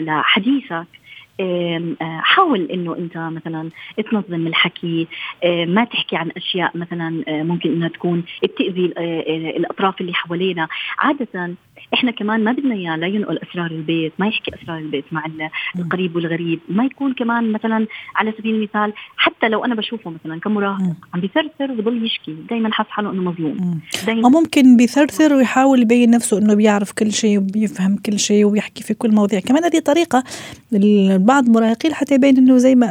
لحديثك 0.00 0.86
حاول 2.00 2.70
إنه 2.70 2.96
أنت 2.96 3.16
مثلا 3.16 3.70
تنظم 4.10 4.46
الحكي 4.46 5.06
ما 5.44 5.84
تحكي 5.84 6.16
عن 6.16 6.30
أشياء 6.36 6.76
مثلا 6.76 7.24
ممكن 7.28 7.72
إنها 7.72 7.88
تكون 7.88 8.24
بتاذي 8.42 8.92
الأطراف 9.56 10.00
اللي 10.00 10.14
حوالينا. 10.14 10.68
عادة 10.98 11.54
إحنا 11.94 12.10
كمان 12.10 12.44
ما 12.44 12.52
بدنا 12.52 12.74
إياه 12.74 12.96
لا 12.96 13.06
ينقل 13.06 13.38
أسرار 13.38 13.70
البيت 13.70 14.12
ما 14.18 14.26
يحكي 14.26 14.50
أسرار 14.54 14.78
البيت 14.78 15.04
مع 15.12 15.24
القريب 15.78 16.16
والغريب. 16.16 16.60
ما 16.68 16.84
يكون 16.84 17.14
كمان 17.14 17.52
مثلا 17.52 17.86
على 18.16 18.32
سبيل 18.38 18.54
المثال 18.54 18.92
حتى 19.16 19.48
لو 19.48 19.64
أنا 19.64 19.74
بشوفه 19.74 20.10
مثلا 20.10 20.40
كمراهق 20.40 20.96
عم 21.14 21.20
بيثرثر 21.20 21.70
وبضل 21.70 22.06
يشكي 22.06 22.36
دائما 22.50 22.72
حاس 22.72 22.86
حاله 22.88 23.10
إنه 23.10 23.22
مظلوم. 23.22 23.80
دائما 24.06 24.28
ممكن 24.28 24.76
بيثرثر 24.76 25.34
ويحاول 25.34 25.82
يبين 25.82 26.10
نفسه 26.10 26.38
إنه 26.38 26.54
بيعرف 26.54 26.92
كل 26.92 27.12
شيء 27.12 27.38
وبيفهم 27.38 27.96
كل 27.96 28.18
شيء 28.18 28.44
ويحكي 28.44 28.82
في 28.82 28.94
كل 28.94 29.10
مواضيع. 29.14 29.40
كمان 29.40 29.64
هذه 29.64 29.78
طريقة 29.78 30.24
بعض 31.26 31.46
المراهقين 31.46 31.94
حتى 31.94 32.14
يبين 32.14 32.36
إنه 32.36 32.56
زي 32.56 32.74
ما 32.74 32.86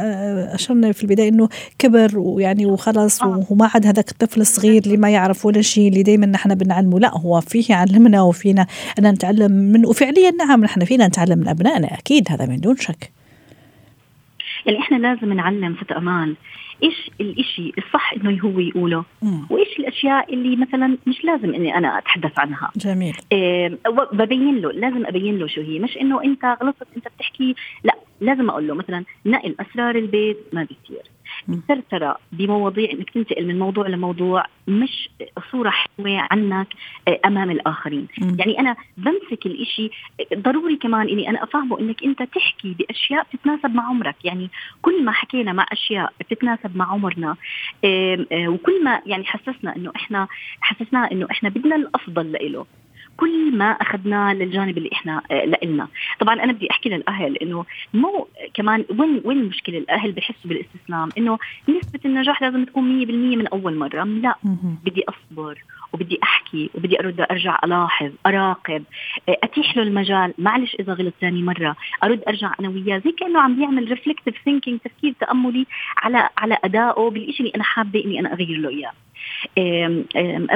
أشرنا 0.54 0.92
في 0.92 1.02
البداية 1.02 1.28
إنه 1.28 1.48
كبر 1.78 2.18
ويعني 2.18 2.66
وخلص 2.66 3.22
آه. 3.22 3.44
وما 3.50 3.70
عاد 3.74 3.86
هذاك 3.86 4.10
الطفل 4.10 4.40
الصغير 4.40 4.82
اللي 4.86 4.96
ما 4.96 5.10
يعرف 5.10 5.46
ولا 5.46 5.60
شيء 5.60 5.88
اللي 5.88 6.02
دائما 6.02 6.26
نحن 6.26 6.54
بنعلمه. 6.54 7.00
لا 7.00 7.18
هو 7.18 7.40
فيه 7.40 7.64
يعلمنا 7.70 8.22
وفينا 8.22 8.66
أن 8.98 9.06
نتعلم 9.10 9.52
منه. 9.52 9.88
وفعليا 9.88 10.30
نعم 10.30 10.64
نحن 10.64 10.84
فينا 10.84 11.06
نتعلم 11.06 11.38
من 11.38 11.48
أبنائنا 11.48 11.98
أكيد 11.98 12.26
هذا 12.30 12.46
من 12.46 12.60
دون 12.60 12.76
شك. 12.76 13.12
يعني 14.66 14.78
إحنا 14.78 14.96
لازم 14.96 15.32
نعلم 15.32 15.76
ست 15.84 15.92
أمان 15.92 16.34
إيش 16.82 17.10
الإشي 17.20 17.72
الصح 17.78 18.12
إنه 18.12 18.40
هو 18.40 18.60
يقوله 18.60 19.04
مم. 19.22 19.46
وإيش 19.50 19.78
الأشياء 19.78 20.34
اللي 20.34 20.56
مثلا 20.56 20.98
مش 21.06 21.24
لازم 21.24 21.54
إني 21.54 21.76
أنا 21.76 21.98
أتحدث 21.98 22.38
عنها. 22.38 22.70
جميل. 22.76 23.16
إيه 23.32 23.78
ببين 24.12 24.58
له 24.58 24.72
لازم 24.72 25.06
أبين 25.06 25.38
له 25.38 25.46
شو 25.46 25.60
هي. 25.60 25.78
مش 25.78 25.96
إنه 26.00 26.24
أنت 26.24 26.44
غلطت 26.62 26.86
أنت 26.96 27.08
بتحكي 27.16 27.54
لا. 27.84 27.94
لازم 28.20 28.50
أقول 28.50 28.68
له 28.68 28.74
مثلا 28.74 29.04
نقل 29.26 29.54
أسرار 29.60 29.94
البيت 29.96 30.36
ما 30.52 30.62
بيصير. 30.62 31.02
الثرثره 31.48 32.18
بمواضيع 32.32 32.90
إنك 32.92 33.10
تنتقل 33.10 33.46
من 33.46 33.58
موضوع 33.58 33.86
لموضوع 33.88 34.44
مش 34.68 35.08
صورة 35.52 35.70
حلوة 35.70 36.26
عنك 36.30 36.66
آه، 37.08 37.20
أمام 37.26 37.50
الآخرين. 37.50 38.08
م. 38.18 38.36
يعني 38.38 38.60
أنا 38.60 38.76
بمسك 38.96 39.46
الإشي 39.46 39.90
ضروري 40.34 40.76
كمان 40.76 41.08
إني 41.08 41.30
أنا 41.30 41.42
أفهمه 41.44 41.80
إنك 41.80 42.04
أنت 42.04 42.22
تحكي 42.22 42.74
بأشياء 42.78 43.26
بتتناسب 43.32 43.74
مع 43.74 43.88
عمرك. 43.88 44.16
يعني 44.24 44.50
كل 44.82 45.04
ما 45.04 45.12
حكينا 45.12 45.52
مع 45.52 45.66
أشياء 45.72 46.12
بتتناسب 46.20 46.76
مع 46.76 46.92
عمرنا 46.92 47.36
آه، 47.84 48.26
وكل 48.48 48.84
ما 48.84 49.02
يعني 49.06 49.24
حسسنا 49.24 49.76
إنه 49.76 49.92
إحنا 49.96 50.28
حسسناه 50.60 51.08
إنه 51.12 51.26
إحنا 51.30 51.48
بدنا 51.48 51.76
الأفضل 51.76 52.32
لإله. 52.32 52.66
كل 53.16 53.56
ما 53.56 53.70
اخذناه 53.70 54.34
للجانب 54.34 54.78
اللي 54.78 54.90
إحنا 54.92 55.22
آه، 55.30 55.64
لنا 55.64 55.88
طبعا 56.20 56.34
أنا 56.34 56.52
بدي 56.52 56.70
أحكي 56.70 56.88
للأهل 56.88 57.36
إنه 57.36 57.64
مو 57.94 58.28
كمان 58.54 58.84
وين 58.98 59.20
وين 59.24 59.38
المشكلة؟ 59.38 59.78
الأهل 59.78 60.12
بحسوا 60.12 60.50
بالاستسلام 60.50 61.08
إنه 61.18 61.38
نسبة 61.68 62.00
النجاح 62.04 62.42
لازم 62.42 62.64
تكون 62.64 63.06
100% 63.06 63.10
من 63.36 63.46
أول 63.46 63.76
مرة. 63.76 64.04
لا 64.04 64.36
بدي 64.84 65.04
أصبر 65.08 65.58
وبدي 65.92 66.18
أحكي 66.22 66.70
وبدي 66.74 67.00
أرد 67.00 67.20
أرجع 67.20 67.58
ألاحظ 67.64 68.10
أراقب 68.26 68.84
آه، 69.28 69.36
أتيح 69.42 69.76
له 69.76 69.82
المجال. 69.82 70.34
معلش 70.38 70.74
إذا 70.80 70.92
غلط 70.92 71.14
ثاني 71.20 71.42
مرة 71.42 71.76
أرد 72.04 72.22
أرجع 72.28 72.52
أنا 72.60 72.68
وياه. 72.68 72.98
زي 72.98 73.12
كأنه 73.12 73.40
عم 73.40 73.56
بيعمل 73.56 73.88
reflective 73.88 74.34
thinking 74.44 74.80
تفكير 74.80 75.14
تأملي 75.20 75.66
على 75.96 76.28
على 76.38 76.58
أدائه 76.64 77.10
بالشيء 77.10 77.40
اللي 77.40 77.52
أنا 77.54 77.64
حابة 77.64 78.04
إني 78.04 78.20
أنا 78.20 78.32
أغير 78.32 78.58
له 78.58 78.68
إياه. 78.68 78.92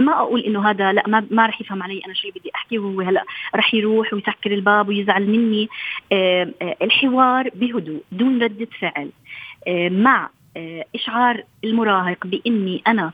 ما 0.00 0.12
أقول 0.12 0.40
إنه 0.40 0.70
هذا 0.70 0.92
لا 0.92 1.02
ما 1.08 1.26
ما 1.30 1.46
رح 1.46 1.60
يفهم 1.60 1.82
علي 1.82 2.00
أنا 2.06 2.14
شيء 2.14 2.30
بدي 2.30 2.50
احكيه 2.54 2.78
وهو 2.78 3.00
هلا 3.00 3.24
رح 3.56 3.74
يروح 3.74 4.14
ويسكر 4.14 4.52
الباب 4.52 4.88
ويزعل 4.88 5.26
مني. 5.26 5.68
آه، 6.12 6.52
الحوار 6.82 7.50
بهدوء 7.54 8.02
دون 8.12 8.42
ردة 8.42 8.68
فعل. 8.80 9.10
مع 9.90 10.30
إشعار 10.94 11.44
المراهق 11.64 12.26
بإني 12.26 12.82
أنا 12.86 13.12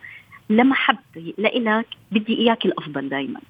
لمحبتي 0.50 1.34
لإلك 1.38 1.86
بدي 2.12 2.38
إياك 2.38 2.66
الأفضل 2.66 3.08
دائما 3.08 3.40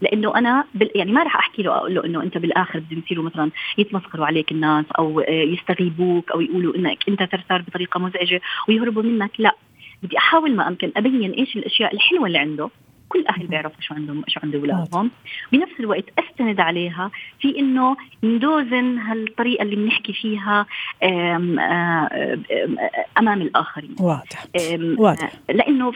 لأنه 0.00 0.36
أنا 0.36 0.64
بال... 0.74 0.90
يعني 0.94 1.12
ما 1.12 1.22
راح 1.22 1.36
أحكي 1.36 1.62
له 1.62 1.76
أقول 1.76 1.94
له 1.94 2.04
إنه 2.04 2.22
أنت 2.22 2.38
بالآخر 2.38 2.78
بدهم 2.78 3.02
يصيروا 3.06 3.24
مثلا 3.24 3.50
يتمسخروا 3.78 4.26
عليك 4.26 4.52
الناس 4.52 4.84
أو 4.98 5.20
يستغيبوك 5.28 6.30
أو 6.30 6.40
يقولوا 6.40 6.76
إنك 6.76 7.08
أنت 7.08 7.22
ثرثار 7.22 7.62
بطريقة 7.62 8.00
مزعجة 8.00 8.40
ويهربوا 8.68 9.02
منك. 9.02 9.30
لا 9.38 9.54
بدي 10.02 10.18
أحاول 10.18 10.56
ما 10.56 10.68
أمكن 10.68 10.92
أبين 10.96 11.30
إيش 11.30 11.56
الأشياء 11.56 11.94
الحلوة 11.94 12.26
اللي 12.26 12.38
عنده. 12.38 12.70
كل 13.10 13.24
أهل 13.28 13.46
بيعرفوا 13.46 13.80
شو 13.80 13.94
عندهم 13.94 14.24
شو 14.28 14.40
عند 14.42 14.54
أولادهم. 14.54 15.10
بنفس 15.52 15.72
الوقت 15.80 16.04
أستند 16.18 16.60
عليها 16.60 17.10
في 17.40 17.58
إنه 17.58 17.96
ندوزن 18.24 18.98
هالطريقة 18.98 19.62
اللي 19.62 19.76
بنحكي 19.76 20.12
فيها 20.12 20.66
آم 21.02 21.58
آم 21.58 22.08
أمام 23.18 23.42
الآخرين. 23.42 23.94
واضح. 24.00 24.46
واضح. 24.98 25.32
لأنه 25.48 25.92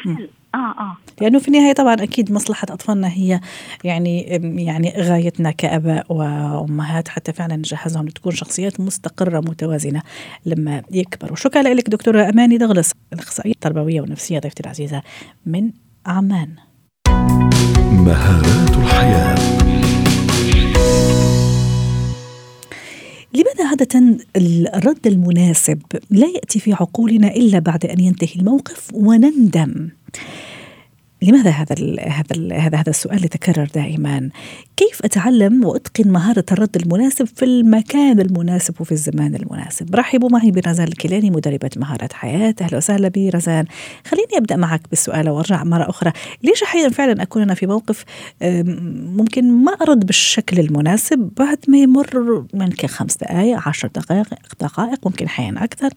آه 0.54 0.58
آه. 0.58 0.96
لأنه 1.20 1.38
في 1.38 1.48
النهاية 1.48 1.72
طبعا 1.72 1.94
أكيد 1.94 2.32
مصلحة 2.32 2.66
أطفالنا 2.70 3.08
هي 3.08 3.40
يعني 3.84 4.20
يعني 4.66 4.92
غايتنا 4.98 5.50
كأباء 5.50 6.12
وأمهات 6.12 7.08
حتى 7.08 7.32
فعلا 7.32 7.56
نجهزهم 7.56 8.06
لتكون 8.06 8.32
شخصيات 8.32 8.80
مستقرة 8.80 9.40
متوازنة 9.40 10.02
لما 10.46 10.82
يكبروا. 10.90 11.36
شكرا 11.36 11.62
لك 11.62 11.90
دكتورة 11.90 12.28
أماني 12.28 12.58
دغلس 12.58 12.92
الأخصائية 13.12 13.52
التربوية 13.52 14.00
والنفسية 14.00 14.38
ضيفتي 14.38 14.62
العزيزة 14.62 15.02
من 15.46 15.70
عمان. 16.06 16.56
مهارات 17.92 18.76
الحياة 18.76 19.34
لماذا 23.34 23.68
عادة 23.68 24.18
الرد 24.76 25.06
المناسب 25.06 25.82
لا 26.10 26.26
يأتي 26.26 26.60
في 26.60 26.72
عقولنا 26.72 27.28
إلا 27.36 27.58
بعد 27.58 27.86
أن 27.86 28.00
ينتهي 28.00 28.40
الموقف 28.40 28.88
ونندم؟ 28.94 29.88
لماذا 31.22 31.50
هذا 31.50 31.74
ال 31.80 32.00
هذا 32.00 32.36
ال 32.36 32.52
هذا 32.52 32.78
هذا 32.78 32.90
السؤال 32.90 33.24
يتكرر 33.24 33.68
دائما؟ 33.74 34.30
كيف 34.76 35.04
أتعلم 35.04 35.64
وأتقن 35.64 36.08
مهارة 36.08 36.44
الرد 36.52 36.76
المناسب 36.76 37.24
في 37.24 37.44
المكان 37.44 38.20
المناسب 38.20 38.80
وفي 38.80 38.92
الزمان 38.92 39.34
المناسب؟ 39.34 39.94
رحبوا 39.94 40.28
معي 40.28 40.50
برزان 40.50 40.88
الكيلاني 40.88 41.30
مدربة 41.30 41.70
مهارات 41.76 42.12
حياة، 42.12 42.54
أهلا 42.60 42.76
وسهلا 42.76 43.08
برزان. 43.08 43.64
خليني 44.06 44.28
أبدأ 44.36 44.56
معك 44.56 44.80
بالسؤال 44.90 45.28
وأرجع 45.28 45.64
مرة 45.64 45.90
أخرى، 45.90 46.12
ليش 46.42 46.62
أحيانا 46.62 46.90
فعلا 46.90 47.22
أكون 47.22 47.42
أنا 47.42 47.54
في 47.54 47.66
موقف 47.66 48.04
ممكن 48.42 49.52
ما 49.52 49.72
أرد 49.72 50.06
بالشكل 50.06 50.60
المناسب 50.60 51.30
بعد 51.36 51.58
ما 51.68 51.78
يمر 51.78 52.44
ممكن 52.54 52.88
خمس 52.88 53.16
دقائق، 53.16 53.68
عشر 53.68 53.88
دقائق 53.94 54.26
دقائق 54.60 55.06
ممكن 55.06 55.26
أحيانا 55.26 55.64
أكثر، 55.64 55.90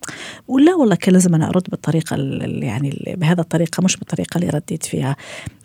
ولا 0.48 0.74
والله 0.74 0.94
كان 0.94 1.12
لازم 1.12 1.34
أنا 1.34 1.48
أرد 1.48 1.64
بالطريقة 1.68 2.16
يعني 2.46 3.14
بهذا 3.18 3.40
الطريقة 3.40 3.82
مش 3.82 3.96
بالطريقة 3.96 4.38
اللي 4.38 4.48
رديت 4.48 4.86
فيها. 4.86 5.07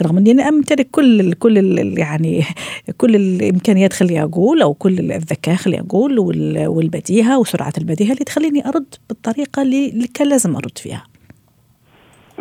رغم 0.01 0.17
إني 0.17 0.31
أنا 0.31 0.49
أمتلك 0.49 0.87
كل 0.91 1.33
كل 1.33 1.57
يعني 1.97 2.43
كل 2.97 3.15
الإمكانيات 3.15 3.93
خلي 3.93 4.23
أقول 4.23 4.61
أو 4.61 4.73
كل 4.73 5.11
الذكاء 5.11 5.55
خلي 5.55 5.79
أقول 5.79 6.19
والبديهة 6.67 7.39
وسرعة 7.39 7.73
البديهة 7.77 8.13
اللي 8.13 8.25
تخليني 8.25 8.67
أرد 8.67 8.95
بالطريقة 9.09 9.61
اللي 9.61 10.07
كان 10.13 10.27
لازم 10.27 10.55
أرد 10.55 10.77
فيها. 10.77 11.03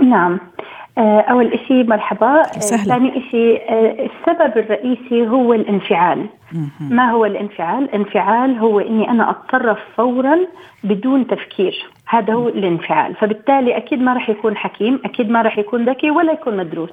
نعم 0.02 0.40
أول 0.98 1.58
شيء 1.68 1.84
مرحبا. 1.84 2.42
ثاني 2.86 3.22
شيء 3.30 3.62
آه، 3.68 4.08
السبب 4.08 4.58
الرئيسي 4.58 5.28
هو 5.28 5.52
الانفعال. 5.52 6.26
ما 6.80 7.10
هو 7.10 7.24
الانفعال؟ 7.24 7.84
الانفعال 7.84 8.58
هو 8.58 8.80
إني 8.80 9.10
أنا 9.10 9.30
أتصرف 9.30 9.78
فورا 9.96 10.38
بدون 10.84 11.26
تفكير. 11.26 11.86
هذا 12.08 12.34
هو 12.34 12.48
الانفعال. 12.48 13.14
فبالتالي 13.14 13.76
أكيد 13.76 14.02
ما 14.02 14.12
راح 14.12 14.30
يكون 14.30 14.56
حكيم 14.56 15.00
أكيد 15.04 15.30
ما 15.30 15.42
راح 15.42 15.58
يكون 15.58 15.84
ذكي 15.84 16.10
ولا 16.10 16.32
يكون 16.32 16.56
مدروس. 16.56 16.90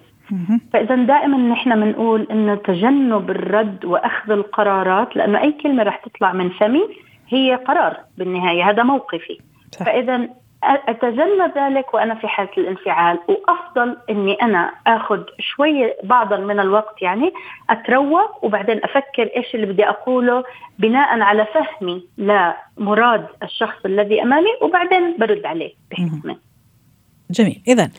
فاذا 0.73 0.95
دائما 0.95 1.38
نحن 1.38 1.75
بنقول 1.81 2.27
انه 2.31 2.55
تجنب 2.55 3.29
الرد 3.29 3.85
وأخذ 3.85 4.31
القرارات 4.31 5.15
لأنه 5.15 5.41
أي 5.41 5.51
كلمة 5.51 5.83
راح 5.83 5.97
تطلع 5.97 6.33
من 6.33 6.49
فمي 6.49 6.81
هي 7.29 7.55
قرار 7.55 7.97
بالنهاية 8.17 8.69
هذا 8.69 8.83
موقفي. 8.83 9.38
صح. 9.71 9.85
فاذا 9.85 10.29
أتجنب 10.63 11.57
ذلك 11.57 11.93
وأنا 11.93 12.15
في 12.15 12.27
حالة 12.27 12.49
الانفعال 12.57 13.19
وأفضل 13.27 13.97
إني 14.09 14.33
أنا 14.33 14.73
آخذ 14.87 15.23
شوية 15.39 15.97
بعضا 16.03 16.37
من 16.37 16.59
الوقت 16.59 17.01
يعني 17.01 17.33
أتروق 17.69 18.45
وبعدين 18.45 18.79
أفكر 18.83 19.29
إيش 19.37 19.55
اللي 19.55 19.65
بدي 19.65 19.89
أقوله 19.89 20.43
بناء 20.79 21.19
على 21.19 21.47
فهمي 21.53 22.05
لمراد 22.17 23.27
الشخص 23.43 23.85
الذي 23.85 24.21
أمامي 24.21 24.49
وبعدين 24.61 25.17
برد 25.17 25.45
عليه 25.45 25.73
بحكمة. 25.91 26.35
جميل. 27.31 27.61
اذا 27.67 27.89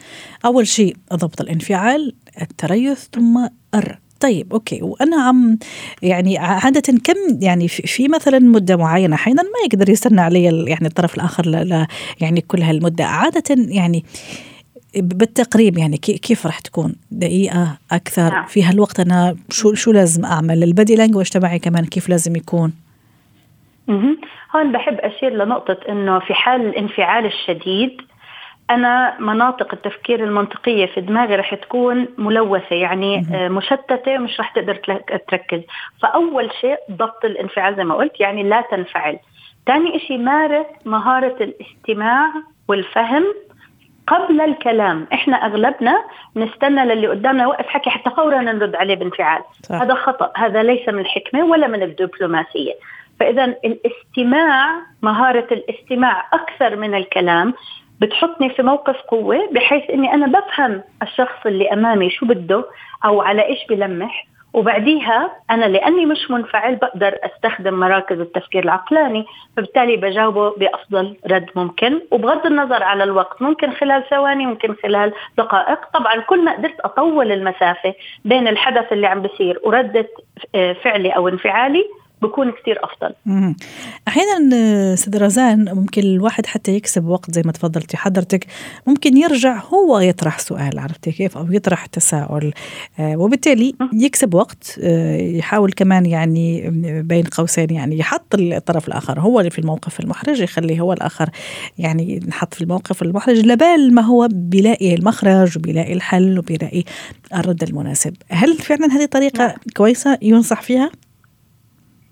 أول 0.44 0.66
شيء 0.66 0.96
ضبط 1.14 1.40
الانفعال 1.40 2.14
التريث 2.42 3.08
ثم 3.08 3.48
الرد 3.74 4.09
طيب 4.20 4.52
okay. 4.52 4.82
وأنا 4.82 5.22
عم 5.22 5.58
يعني 6.02 6.38
عادة 6.38 6.98
كم 7.04 7.38
يعني 7.42 7.68
في 7.68 8.08
مثلا 8.08 8.38
مدة 8.38 8.76
معينة 8.76 9.14
أحيانا 9.14 9.42
ما 9.42 9.48
يقدر 9.66 9.90
يستنى 9.90 10.20
علي 10.20 10.44
يعني 10.44 10.86
الطرف 10.86 11.14
الآخر 11.14 11.46
لا, 11.46 11.86
يعني 12.20 12.40
كل 12.40 12.62
هالمدة. 12.62 13.04
عادة 13.04 13.56
يعني 13.68 14.04
بالتقريب 14.96 15.78
يعني 15.78 15.96
كيف 15.96 16.46
راح 16.46 16.58
تكون؟ 16.58 16.94
دقيقة 17.10 17.78
أكثر؟ 17.92 18.30
نعم. 18.30 18.46
في 18.46 18.62
هالوقت 18.62 19.00
أنا 19.00 19.36
شو 19.50 19.74
شو 19.74 19.92
لازم 19.92 20.24
أعمل؟ 20.24 20.62
البدي 20.62 20.94
لانجوج 20.94 21.28
تبعي 21.28 21.58
كمان 21.58 21.84
كيف 21.84 22.08
لازم 22.08 22.36
يكون؟ 22.36 22.72
هون 24.56 24.72
بحب 24.72 24.94
أشير 24.94 25.44
لنقطة 25.44 25.76
إنه 25.88 26.18
في 26.18 26.34
حال 26.34 26.60
الانفعال 26.60 27.26
الشديد 27.26 28.00
أنا 28.70 29.16
مناطق 29.20 29.74
التفكير 29.74 30.24
المنطقية 30.24 30.86
في 30.86 31.00
دماغي 31.00 31.36
رح 31.36 31.54
تكون 31.54 32.08
ملوثة 32.18 32.76
يعني 32.76 33.26
آه، 33.34 33.48
مشتتة 33.48 34.18
مش 34.18 34.40
رح 34.40 34.50
تقدر 34.50 34.74
تركز. 35.28 35.60
فأول 36.02 36.50
شيء 36.60 36.76
ضبط 36.90 37.24
الانفعال 37.24 37.76
زي 37.76 37.84
ما 37.84 37.94
قلت 37.94 38.20
يعني 38.20 38.42
لا 38.42 38.60
تنفعل. 38.70 39.18
ثاني 39.66 39.98
شيء 39.98 40.18
مارس 40.18 40.66
مهارة 40.84 41.36
الاستماع 41.40 42.32
والفهم 42.68 43.24
قبل 44.06 44.40
الكلام. 44.40 45.06
إحنا 45.12 45.36
أغلبنا 45.36 46.04
نستنى 46.36 46.84
للي 46.84 47.08
قدامنا 47.08 47.42
يوقف 47.42 47.66
حكي 47.66 47.90
حتى 47.90 48.10
فورا 48.10 48.40
نرد 48.40 48.76
عليه 48.76 48.94
بانفعال. 48.94 49.42
صح. 49.62 49.82
هذا 49.82 49.94
خطأ. 49.94 50.32
هذا 50.36 50.62
ليس 50.62 50.88
من 50.88 50.98
الحكمه 50.98 51.44
ولا 51.44 51.66
من 51.66 51.82
الدبلوماسية. 51.82 52.72
فاذا 53.20 53.44
الاستماع 53.44 54.82
مهارة 55.02 55.46
الاستماع 55.52 56.28
أكثر 56.32 56.76
من 56.76 56.94
الكلام 56.94 57.54
بتحطني 58.00 58.50
في 58.50 58.62
موقف 58.62 58.96
قوة 58.96 59.48
بحيث 59.52 59.90
إني 59.90 60.14
أنا 60.14 60.26
بفهم 60.26 60.82
الشخص 61.02 61.46
اللي 61.46 61.72
أمامي 61.72 62.10
شو 62.10 62.26
بده 62.26 62.64
أو 63.04 63.20
على 63.20 63.46
إيش 63.46 63.58
بلمح. 63.68 64.26
وبعديها 64.52 65.30
أنا 65.50 65.64
لأني 65.64 66.06
مش 66.06 66.30
منفعل 66.30 66.76
بقدر 66.76 67.18
أستخدم 67.22 67.74
مراكز 67.74 68.20
التفكير 68.20 68.64
العقلاني 68.64 69.26
فبالتالي 69.56 69.96
بجاوبه 69.96 70.50
بأفضل 70.50 71.16
رد 71.30 71.50
ممكن. 71.56 72.00
وبغض 72.10 72.46
النظر 72.46 72.82
على 72.82 73.04
الوقت 73.04 73.42
ممكن 73.42 73.70
خلال 73.70 74.04
ثواني 74.10 74.46
ممكن 74.46 74.74
خلال 74.82 75.12
دقائق. 75.38 75.78
طبعا 75.94 76.20
كل 76.20 76.44
ما 76.44 76.52
قدرت 76.52 76.80
أطول 76.80 77.32
المسافة 77.32 77.94
بين 78.24 78.48
الحدث 78.48 78.92
اللي 78.92 79.06
عم 79.06 79.22
بيصير 79.22 79.60
وردة 79.64 80.08
آه، 80.54 80.72
فعلي 80.72 81.10
أو 81.10 81.28
انفعالي 81.28 81.84
بكون 82.22 82.52
كثير 82.62 82.78
أفضل. 82.84 83.14
أحيانا 84.08 84.54
أستاذ 84.94 85.22
رزان 85.22 85.74
ممكن 85.74 86.02
الواحد 86.02 86.46
حتى 86.46 86.74
يكسب 86.74 87.06
وقت 87.06 87.30
زي 87.30 87.42
ما 87.44 87.52
تفضلتي 87.52 87.96
حضرتك 87.96 88.46
ممكن 88.86 89.16
يرجع 89.16 89.62
هو 89.64 89.98
يطرح 89.98 90.38
سؤال 90.38 90.78
عرفتي 90.78 91.12
كيف؟ 91.12 91.38
أو 91.38 91.52
يطرح 91.52 91.86
تساؤل 91.86 92.52
آه، 92.98 93.16
وبالتالي 93.16 93.74
يكسب 93.92 94.34
وقت 94.34 94.80
آه، 94.82 95.16
يحاول 95.16 95.72
كمان 95.72 96.06
يعني 96.06 96.70
بين 97.02 97.24
قوسين 97.24 97.70
يعني 97.70 97.98
يحط 97.98 98.34
الطرف 98.34 98.88
الآخر 98.88 99.20
هو 99.20 99.40
اللي 99.40 99.50
في 99.50 99.58
الموقف 99.58 100.00
المحرج 100.00 100.40
يخلي 100.40 100.80
هو 100.80 100.92
الآخر 100.92 101.30
يعني 101.78 102.20
نحط 102.28 102.54
في 102.54 102.60
الموقف 102.60 103.02
المحرج 103.02 103.46
لبال 103.46 103.94
ما 103.94 104.02
هو 104.02 104.28
بيلاقي 104.32 104.94
المخرج 104.94 105.58
وبيلاقي 105.58 105.92
الحل 105.92 106.38
وبيلاقي 106.38 106.84
الرد 107.34 107.62
المناسب. 107.62 108.16
هل 108.30 108.58
فعلا 108.58 108.86
هذه 108.92 109.06
طريقة 109.06 109.46
نعم. 109.46 109.56
كويسة 109.76 110.18
ينصح 110.22 110.62
فيها؟ 110.62 110.90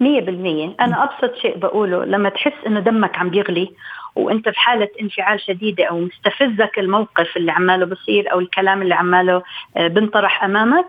مية 0.00 0.20
بالمية. 0.20 0.74
أنا 0.80 1.04
أبسط 1.04 1.37
شيء 1.37 1.58
بقوله 1.58 2.04
لما 2.04 2.28
تحس 2.28 2.52
إنه 2.66 2.80
دمك 2.80 3.18
عم 3.18 3.30
بيغلي 3.30 3.72
وأنت 4.16 4.48
في 4.48 4.58
حالة 4.58 4.88
انفعال 5.02 5.40
شديدة 5.40 5.84
أو 5.84 5.98
مستفزك 6.00 6.78
الموقف 6.78 7.37
اللي 7.37 7.52
عماله 7.52 7.87
بصير 7.87 8.32
أو 8.32 8.40
الكلام 8.40 8.82
اللي 8.82 8.94
عماله 8.94 9.42
آه، 9.76 9.88
بنطرح 9.88 10.44
أمامك 10.44 10.87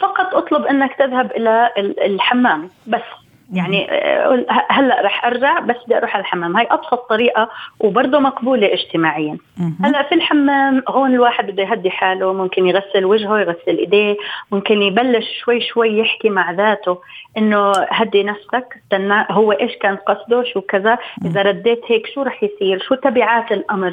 فقط 0.00 0.34
اطلب 0.34 0.66
إنك 0.66 0.94
تذهب 0.94 1.32
إلى 1.32 1.70
الحمام 2.04 2.70
بس. 2.86 3.27
يعني 3.52 3.90
آه، 3.90 4.44
هلا 4.68 5.02
رح 5.02 5.24
ارجع 5.24 5.58
بس 5.58 5.76
بدي 5.86 5.96
أروح 5.96 6.14
على 6.14 6.20
الحمام. 6.20 6.56
هاي 6.56 6.66
ابسط 6.70 7.08
طريقة 7.08 7.48
وبرضه 7.80 8.18
مقبولة 8.18 8.72
اجتماعيا. 8.72 9.38
هلا 9.84 10.02
في 10.02 10.14
الحمام 10.14 10.82
هون 10.88 11.14
الواحد 11.14 11.50
بده 11.50 11.62
يهدي 11.62 11.90
حاله 11.90 12.32
ممكن 12.32 12.66
يغسل 12.66 13.04
وجهه 13.04 13.38
يغسل 13.38 13.78
ايديه 13.78 14.16
ممكن 14.52 14.82
يبلش 14.82 15.26
شوي 15.44 15.60
شوي 15.60 15.98
يحكي 15.98 16.30
مع 16.30 16.52
ذاته 16.52 16.98
انه 17.38 17.72
هدي 17.72 18.22
نفسك 18.22 18.80
استنى 18.84 19.26
هو 19.30 19.52
إيش 19.52 19.76
كان 19.76 19.96
قصده 19.96 20.44
شو 20.44 20.60
كذا 20.60 20.98
إذا 21.24 21.42
رديت 21.42 21.80
هيك 21.86 22.06
شو 22.14 22.22
رح 22.22 22.42
يصير؟ 22.42 22.82
شو 22.88 22.94
تبعات 22.94 23.52
الأمر؟ 23.52 23.92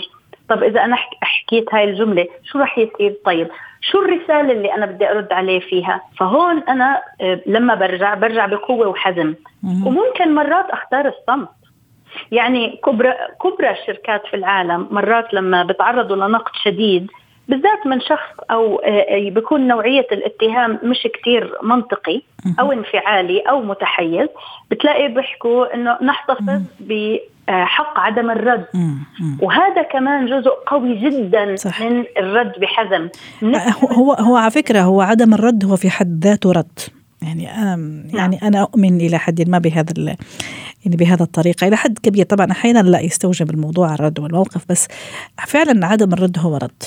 طب 0.50 0.64
إذا 0.64 0.86
أنا 0.86 0.96
حكيت 1.22 1.74
هاي 1.74 1.84
الجملة 1.84 2.28
شو 2.44 2.60
رح 2.60 2.78
يصير؟ 2.78 3.16
طيب 3.26 3.48
شو 3.92 4.02
الرسالة 4.02 4.52
اللي 4.52 4.74
أنا 4.74 4.86
بدي 4.86 5.12
أرد 5.12 5.34
عليه 5.34 5.60
فيها؟ 5.60 6.02
فهون 6.18 6.64
أنا 6.64 7.02
آه، 7.22 7.42
لما 7.46 7.76
برجع 7.76 8.14
برجع 8.14 8.46
بقوة 8.46 8.88
وحزم. 8.88 9.34
وممكن 9.64 10.36
مرات 10.36 10.70
أختار 10.70 11.08
الصمت. 11.08 11.50
يعني 12.32 12.80
كبرى 12.86 13.14
كبرى 13.44 13.72
الشركات 13.72 14.26
في 14.28 14.36
العالم 14.36 14.88
مرات 14.92 15.34
لما 15.34 15.64
بتعرضوا 15.64 16.16
لنقد 16.16 16.52
شديد 16.64 17.12
بالذات 17.48 17.88
من 17.88 18.02
شخص 18.02 18.40
أو 18.52 18.76
آه، 18.76 18.90
آه، 18.90 19.30
بيكون 19.30 19.68
نوعية 19.68 20.08
الاتهام 20.12 20.80
مش 20.84 21.08
كتير 21.14 21.58
منطقي 21.64 22.22
أو 22.60 22.72
انفعالي 22.72 23.40
أو 23.40 23.62
متحيز. 23.62 24.28
بتلاقي 24.72 25.08
بيحكوا 25.08 25.74
إنه 25.74 25.98
نحتفظ 26.02 26.62
بحق 26.80 28.00
عدم 28.00 28.32
الرد. 28.32 28.66
وهذا 29.42 29.82
كمان 29.82 30.26
جزء 30.26 30.52
قوي 30.68 30.96
جدا 30.96 31.56
صح. 31.56 31.82
من 31.82 32.04
الرد 32.18 32.52
بحزم. 32.60 33.10
آه، 33.44 33.94
هو 33.94 34.14
هو 34.14 34.36
على 34.36 34.52
فكرة 34.52 34.82
هو 34.82 35.02
عدم 35.02 35.34
الرد 35.34 35.66
هو 35.66 35.76
في 35.76 35.90
حد 35.90 36.24
ذاته 36.24 36.52
رد. 36.52 36.80
يعني 37.22 37.56
أنا 37.56 37.76
نعم. 37.76 38.04
يعني 38.14 38.40
أنا 38.44 38.62
أؤمن 38.62 39.02
إلى 39.02 39.18
حد 39.18 39.50
ما 39.50 39.58
بهذا 39.58 39.94
يعني 40.86 40.98
بهذا 40.98 41.24
الطريقة. 41.24 41.68
إلى 41.68 41.76
حد 41.76 42.00
كبير 42.00 42.26
طبعا 42.26 42.52
أحيانا 42.52 42.80
لا 42.80 43.00
يستوجب 43.00 43.50
الموضوع 43.50 43.94
الرد 43.94 44.20
والموقف 44.20 44.66
بس 44.70 44.88
فعلا 45.48 45.86
عدم 45.86 46.14
الرد 46.14 46.38
هو 46.40 46.58
رد. 46.58 46.84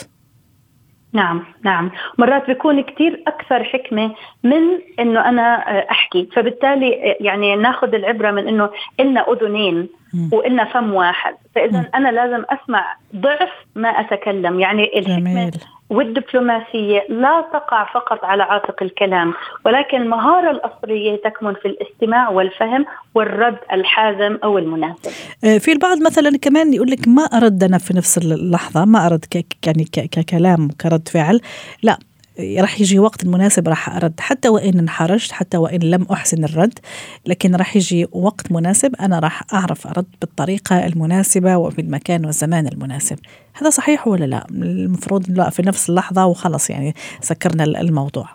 نعم 1.12 1.44
نعم. 1.64 1.90
مرات 2.18 2.46
بيكون 2.46 2.80
كتير 2.80 3.22
أكثر 3.26 3.64
حكمة 3.64 4.14
من 4.44 4.62
أنه 5.00 5.28
أنا 5.28 5.78
آه، 5.78 5.86
أحكي. 5.90 6.28
فبالتالي 6.36 7.16
يعني 7.20 7.56
ناخذ 7.56 7.94
العبرة 7.94 8.30
من 8.30 8.48
أنه 8.48 8.70
إلنا 9.00 9.32
أذنين. 9.32 9.88
وإلنا 10.32 10.64
فم 10.64 10.94
واحد. 10.94 11.34
فإذا 11.54 11.88
أنا 11.94 12.08
لازم 12.08 12.44
أسمع 12.50 12.96
ضعف 13.16 13.50
ما 13.74 13.88
أتكلم. 13.88 14.60
يعني 14.60 14.98
الحكمة 14.98 15.30
جميل. 15.30 15.50
والدبلوماسية 15.90 17.06
لا 17.08 17.44
تقع 17.52 17.92
فقط 17.94 18.24
على 18.24 18.42
عاتق 18.42 18.82
الكلام 18.82 19.34
ولكن 19.64 20.02
المهارة 20.02 20.50
الأصلية 20.50 21.16
تكمن 21.24 21.54
في 21.54 21.68
الاستماع 21.68 22.28
والفهم 22.28 22.84
والرد 23.14 23.58
الحازم 23.72 24.38
أو 24.44 24.58
المناسب. 24.58 25.10
آه، 25.44 25.58
في 25.58 25.72
البعض 25.72 26.02
مثلا 26.06 26.38
كمان 26.42 26.74
يقول 26.74 26.90
لك 26.90 27.08
ما 27.08 27.22
أرد 27.22 27.62
أنا 27.62 27.78
في 27.78 27.96
نفس 27.96 28.18
اللحظة 28.18 28.84
ما 28.84 29.06
أرد 29.06 29.24
يعني 29.66 29.84
ككلام 29.84 30.68
كرد 30.80 31.08
فعل. 31.08 31.40
لا 31.82 31.98
راح 32.38 32.80
يجي 32.80 32.98
وقت 32.98 33.24
المناسب 33.24 33.68
راح 33.68 33.96
أرد. 33.96 34.20
حتى 34.20 34.48
وإن 34.48 34.78
انحرجت 34.78 35.32
حتى 35.32 35.56
وإن 35.56 35.80
لم 35.82 36.06
أحسن 36.12 36.44
الرد 36.44 36.78
لكن 37.26 37.54
راح 37.54 37.76
يجي 37.76 38.06
وقت 38.12 38.52
مناسب 38.52 38.94
أنا 39.00 39.18
راح 39.18 39.42
أعرف 39.54 39.86
أرد 39.86 40.06
بالطريقة 40.20 40.86
المناسبة 40.86 41.56
وفي 41.56 41.80
المكان 41.80 42.24
والزمان 42.26 42.66
المناسب. 42.66 43.18
هذا 43.60 43.70
صحيح 43.70 44.08
ولا 44.08 44.24
لا؟ 44.24 44.46
المفروض 44.50 45.30
لا 45.30 45.50
في 45.50 45.62
نفس 45.62 45.90
اللحظة 45.90 46.26
وخلص 46.26 46.70
يعني 46.70 46.94
سكرنا 47.20 47.64
الموضوع. 47.64 48.26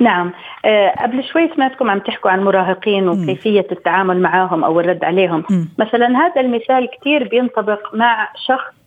نعم. 0.00 0.32
أه 0.64 0.94
قبل 1.02 1.24
شوي 1.24 1.50
سمعتكم 1.54 1.90
عم 1.90 1.98
تحكوا 1.98 2.30
عن 2.30 2.44
مراهقين 2.44 3.08
وكيفية 3.08 3.66
التعامل 3.72 4.20
معهم 4.20 4.64
أو 4.64 4.80
الرد 4.80 5.04
عليهم. 5.04 5.44
م. 5.50 5.64
مثلا 5.78 6.06
هذا 6.06 6.40
المثال 6.40 6.88
كثير 7.00 7.28
بينطبق 7.28 7.94
مع 7.94 8.28
شخص 8.46 8.64
آه، 8.64 8.81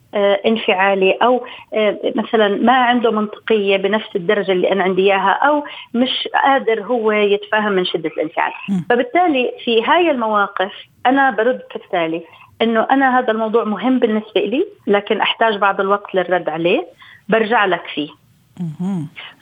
انفعالي 0.46 1.12
أو 1.12 1.46
آه، 1.74 2.00
مثلا 2.16 2.48
ما 2.48 2.74
عنده 2.74 3.12
منطقية 3.12 3.78
بنفس 3.78 4.16
الدرجة 4.16 4.52
اللي 4.52 4.72
أنا 4.72 4.84
عندي 4.84 5.02
إياها 5.02 5.30
أو 5.32 5.64
مش 5.94 6.28
قادر 6.44 6.82
هو 6.82 7.12
يتفاهم 7.12 7.72
من 7.72 7.86
شدة 7.86 8.10
الانفعال. 8.10 8.52
فبالتالي 8.90 9.52
في 9.66 9.84
هاي 9.84 10.12
المواقف 10.12 10.72
أنا 11.06 11.32
برد 11.32 11.62
كالتالي 11.72 12.22
إنه 12.62 12.88
أنا 12.92 13.20
هذا 13.20 13.32
الموضوع 13.32 13.64
مهم 13.64 14.00
بالنسبة 14.00 14.42
لي 14.42 14.66
لكن 14.88 15.22
أحتاج 15.22 15.58
بعض 15.58 15.82
الوقت 15.82 16.16
للرد 16.16 16.50
عليه 16.50 16.88
برجع 17.30 17.66
لك 17.66 17.84
فيه. 17.94 18.10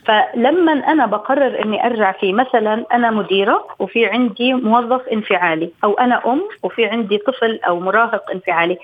فلما 0.06 0.72
أنا 0.72 1.06
بقرر 1.06 1.62
إني 1.64 1.86
أرجع 1.86 2.12
فيه 2.12 2.32
مثلا 2.32 2.84
أنا 2.92 3.10
مديرة 3.10 3.66
وفي 3.78 4.06
عندي 4.06 4.54
موظف 4.54 5.08
انفعالي 5.12 5.70
أو 5.84 5.92
أنا 5.94 6.32
أم 6.32 6.42
وفي 6.62 6.86
عندي 6.86 7.18
طفل 7.18 7.60
أو 7.68 7.80
مراهق 7.80 8.30
انفعالي. 8.30 8.78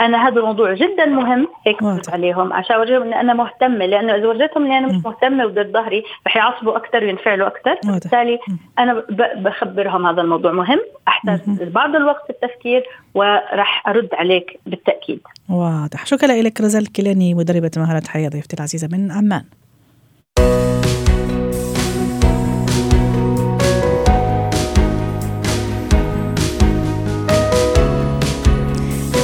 أنا 0.00 0.28
هذا 0.28 0.40
الموضوع 0.40 0.74
جدا 0.74 1.06
مهم. 1.06 1.48
هيك 1.66 1.76
عليهم. 2.08 2.52
عشان 2.52 2.76
أورجيهم 2.76 3.02
إني 3.02 3.20
أنا 3.20 3.34
مهتمة 3.34 3.86
لأنه 3.86 4.14
إذا 4.14 4.26
ورجيتهم 4.26 4.64
إني 4.64 4.78
أنا 4.78 4.86
مش 4.86 5.04
مهتمة 5.04 5.44
وضد 5.44 5.72
ظهري 5.72 6.04
رح 6.26 6.36
يعصبوا 6.36 6.76
أكثر 6.76 7.04
وينفعلوا 7.04 7.46
أكثر 7.46 7.74
بالتالي 7.84 8.38
أنا 8.78 9.04
بخبرهم 9.36 10.06
هذا 10.06 10.20
الموضوع 10.20 10.52
مهم. 10.52 10.78
أحتاج 11.08 11.40
بعض 11.62 11.96
الوقت 11.96 12.24
في 12.26 12.30
التفكير 12.30 12.84
وراح 13.14 13.88
أرد 13.88 14.08
عليك 14.12 14.60
بالتأكيد. 14.66 15.20
واضح. 15.48 16.06
شكرا 16.06 16.42
لك 16.42 16.60
رزال 16.60 16.82
الكيلاني 16.82 17.34
مدربة 17.34 17.70
مهارات 17.76 18.08
حياة 18.08 18.28
ضيفتي 18.28 18.56
العزيزة 18.56 18.88
من 18.92 19.12
عمان. 19.12 19.44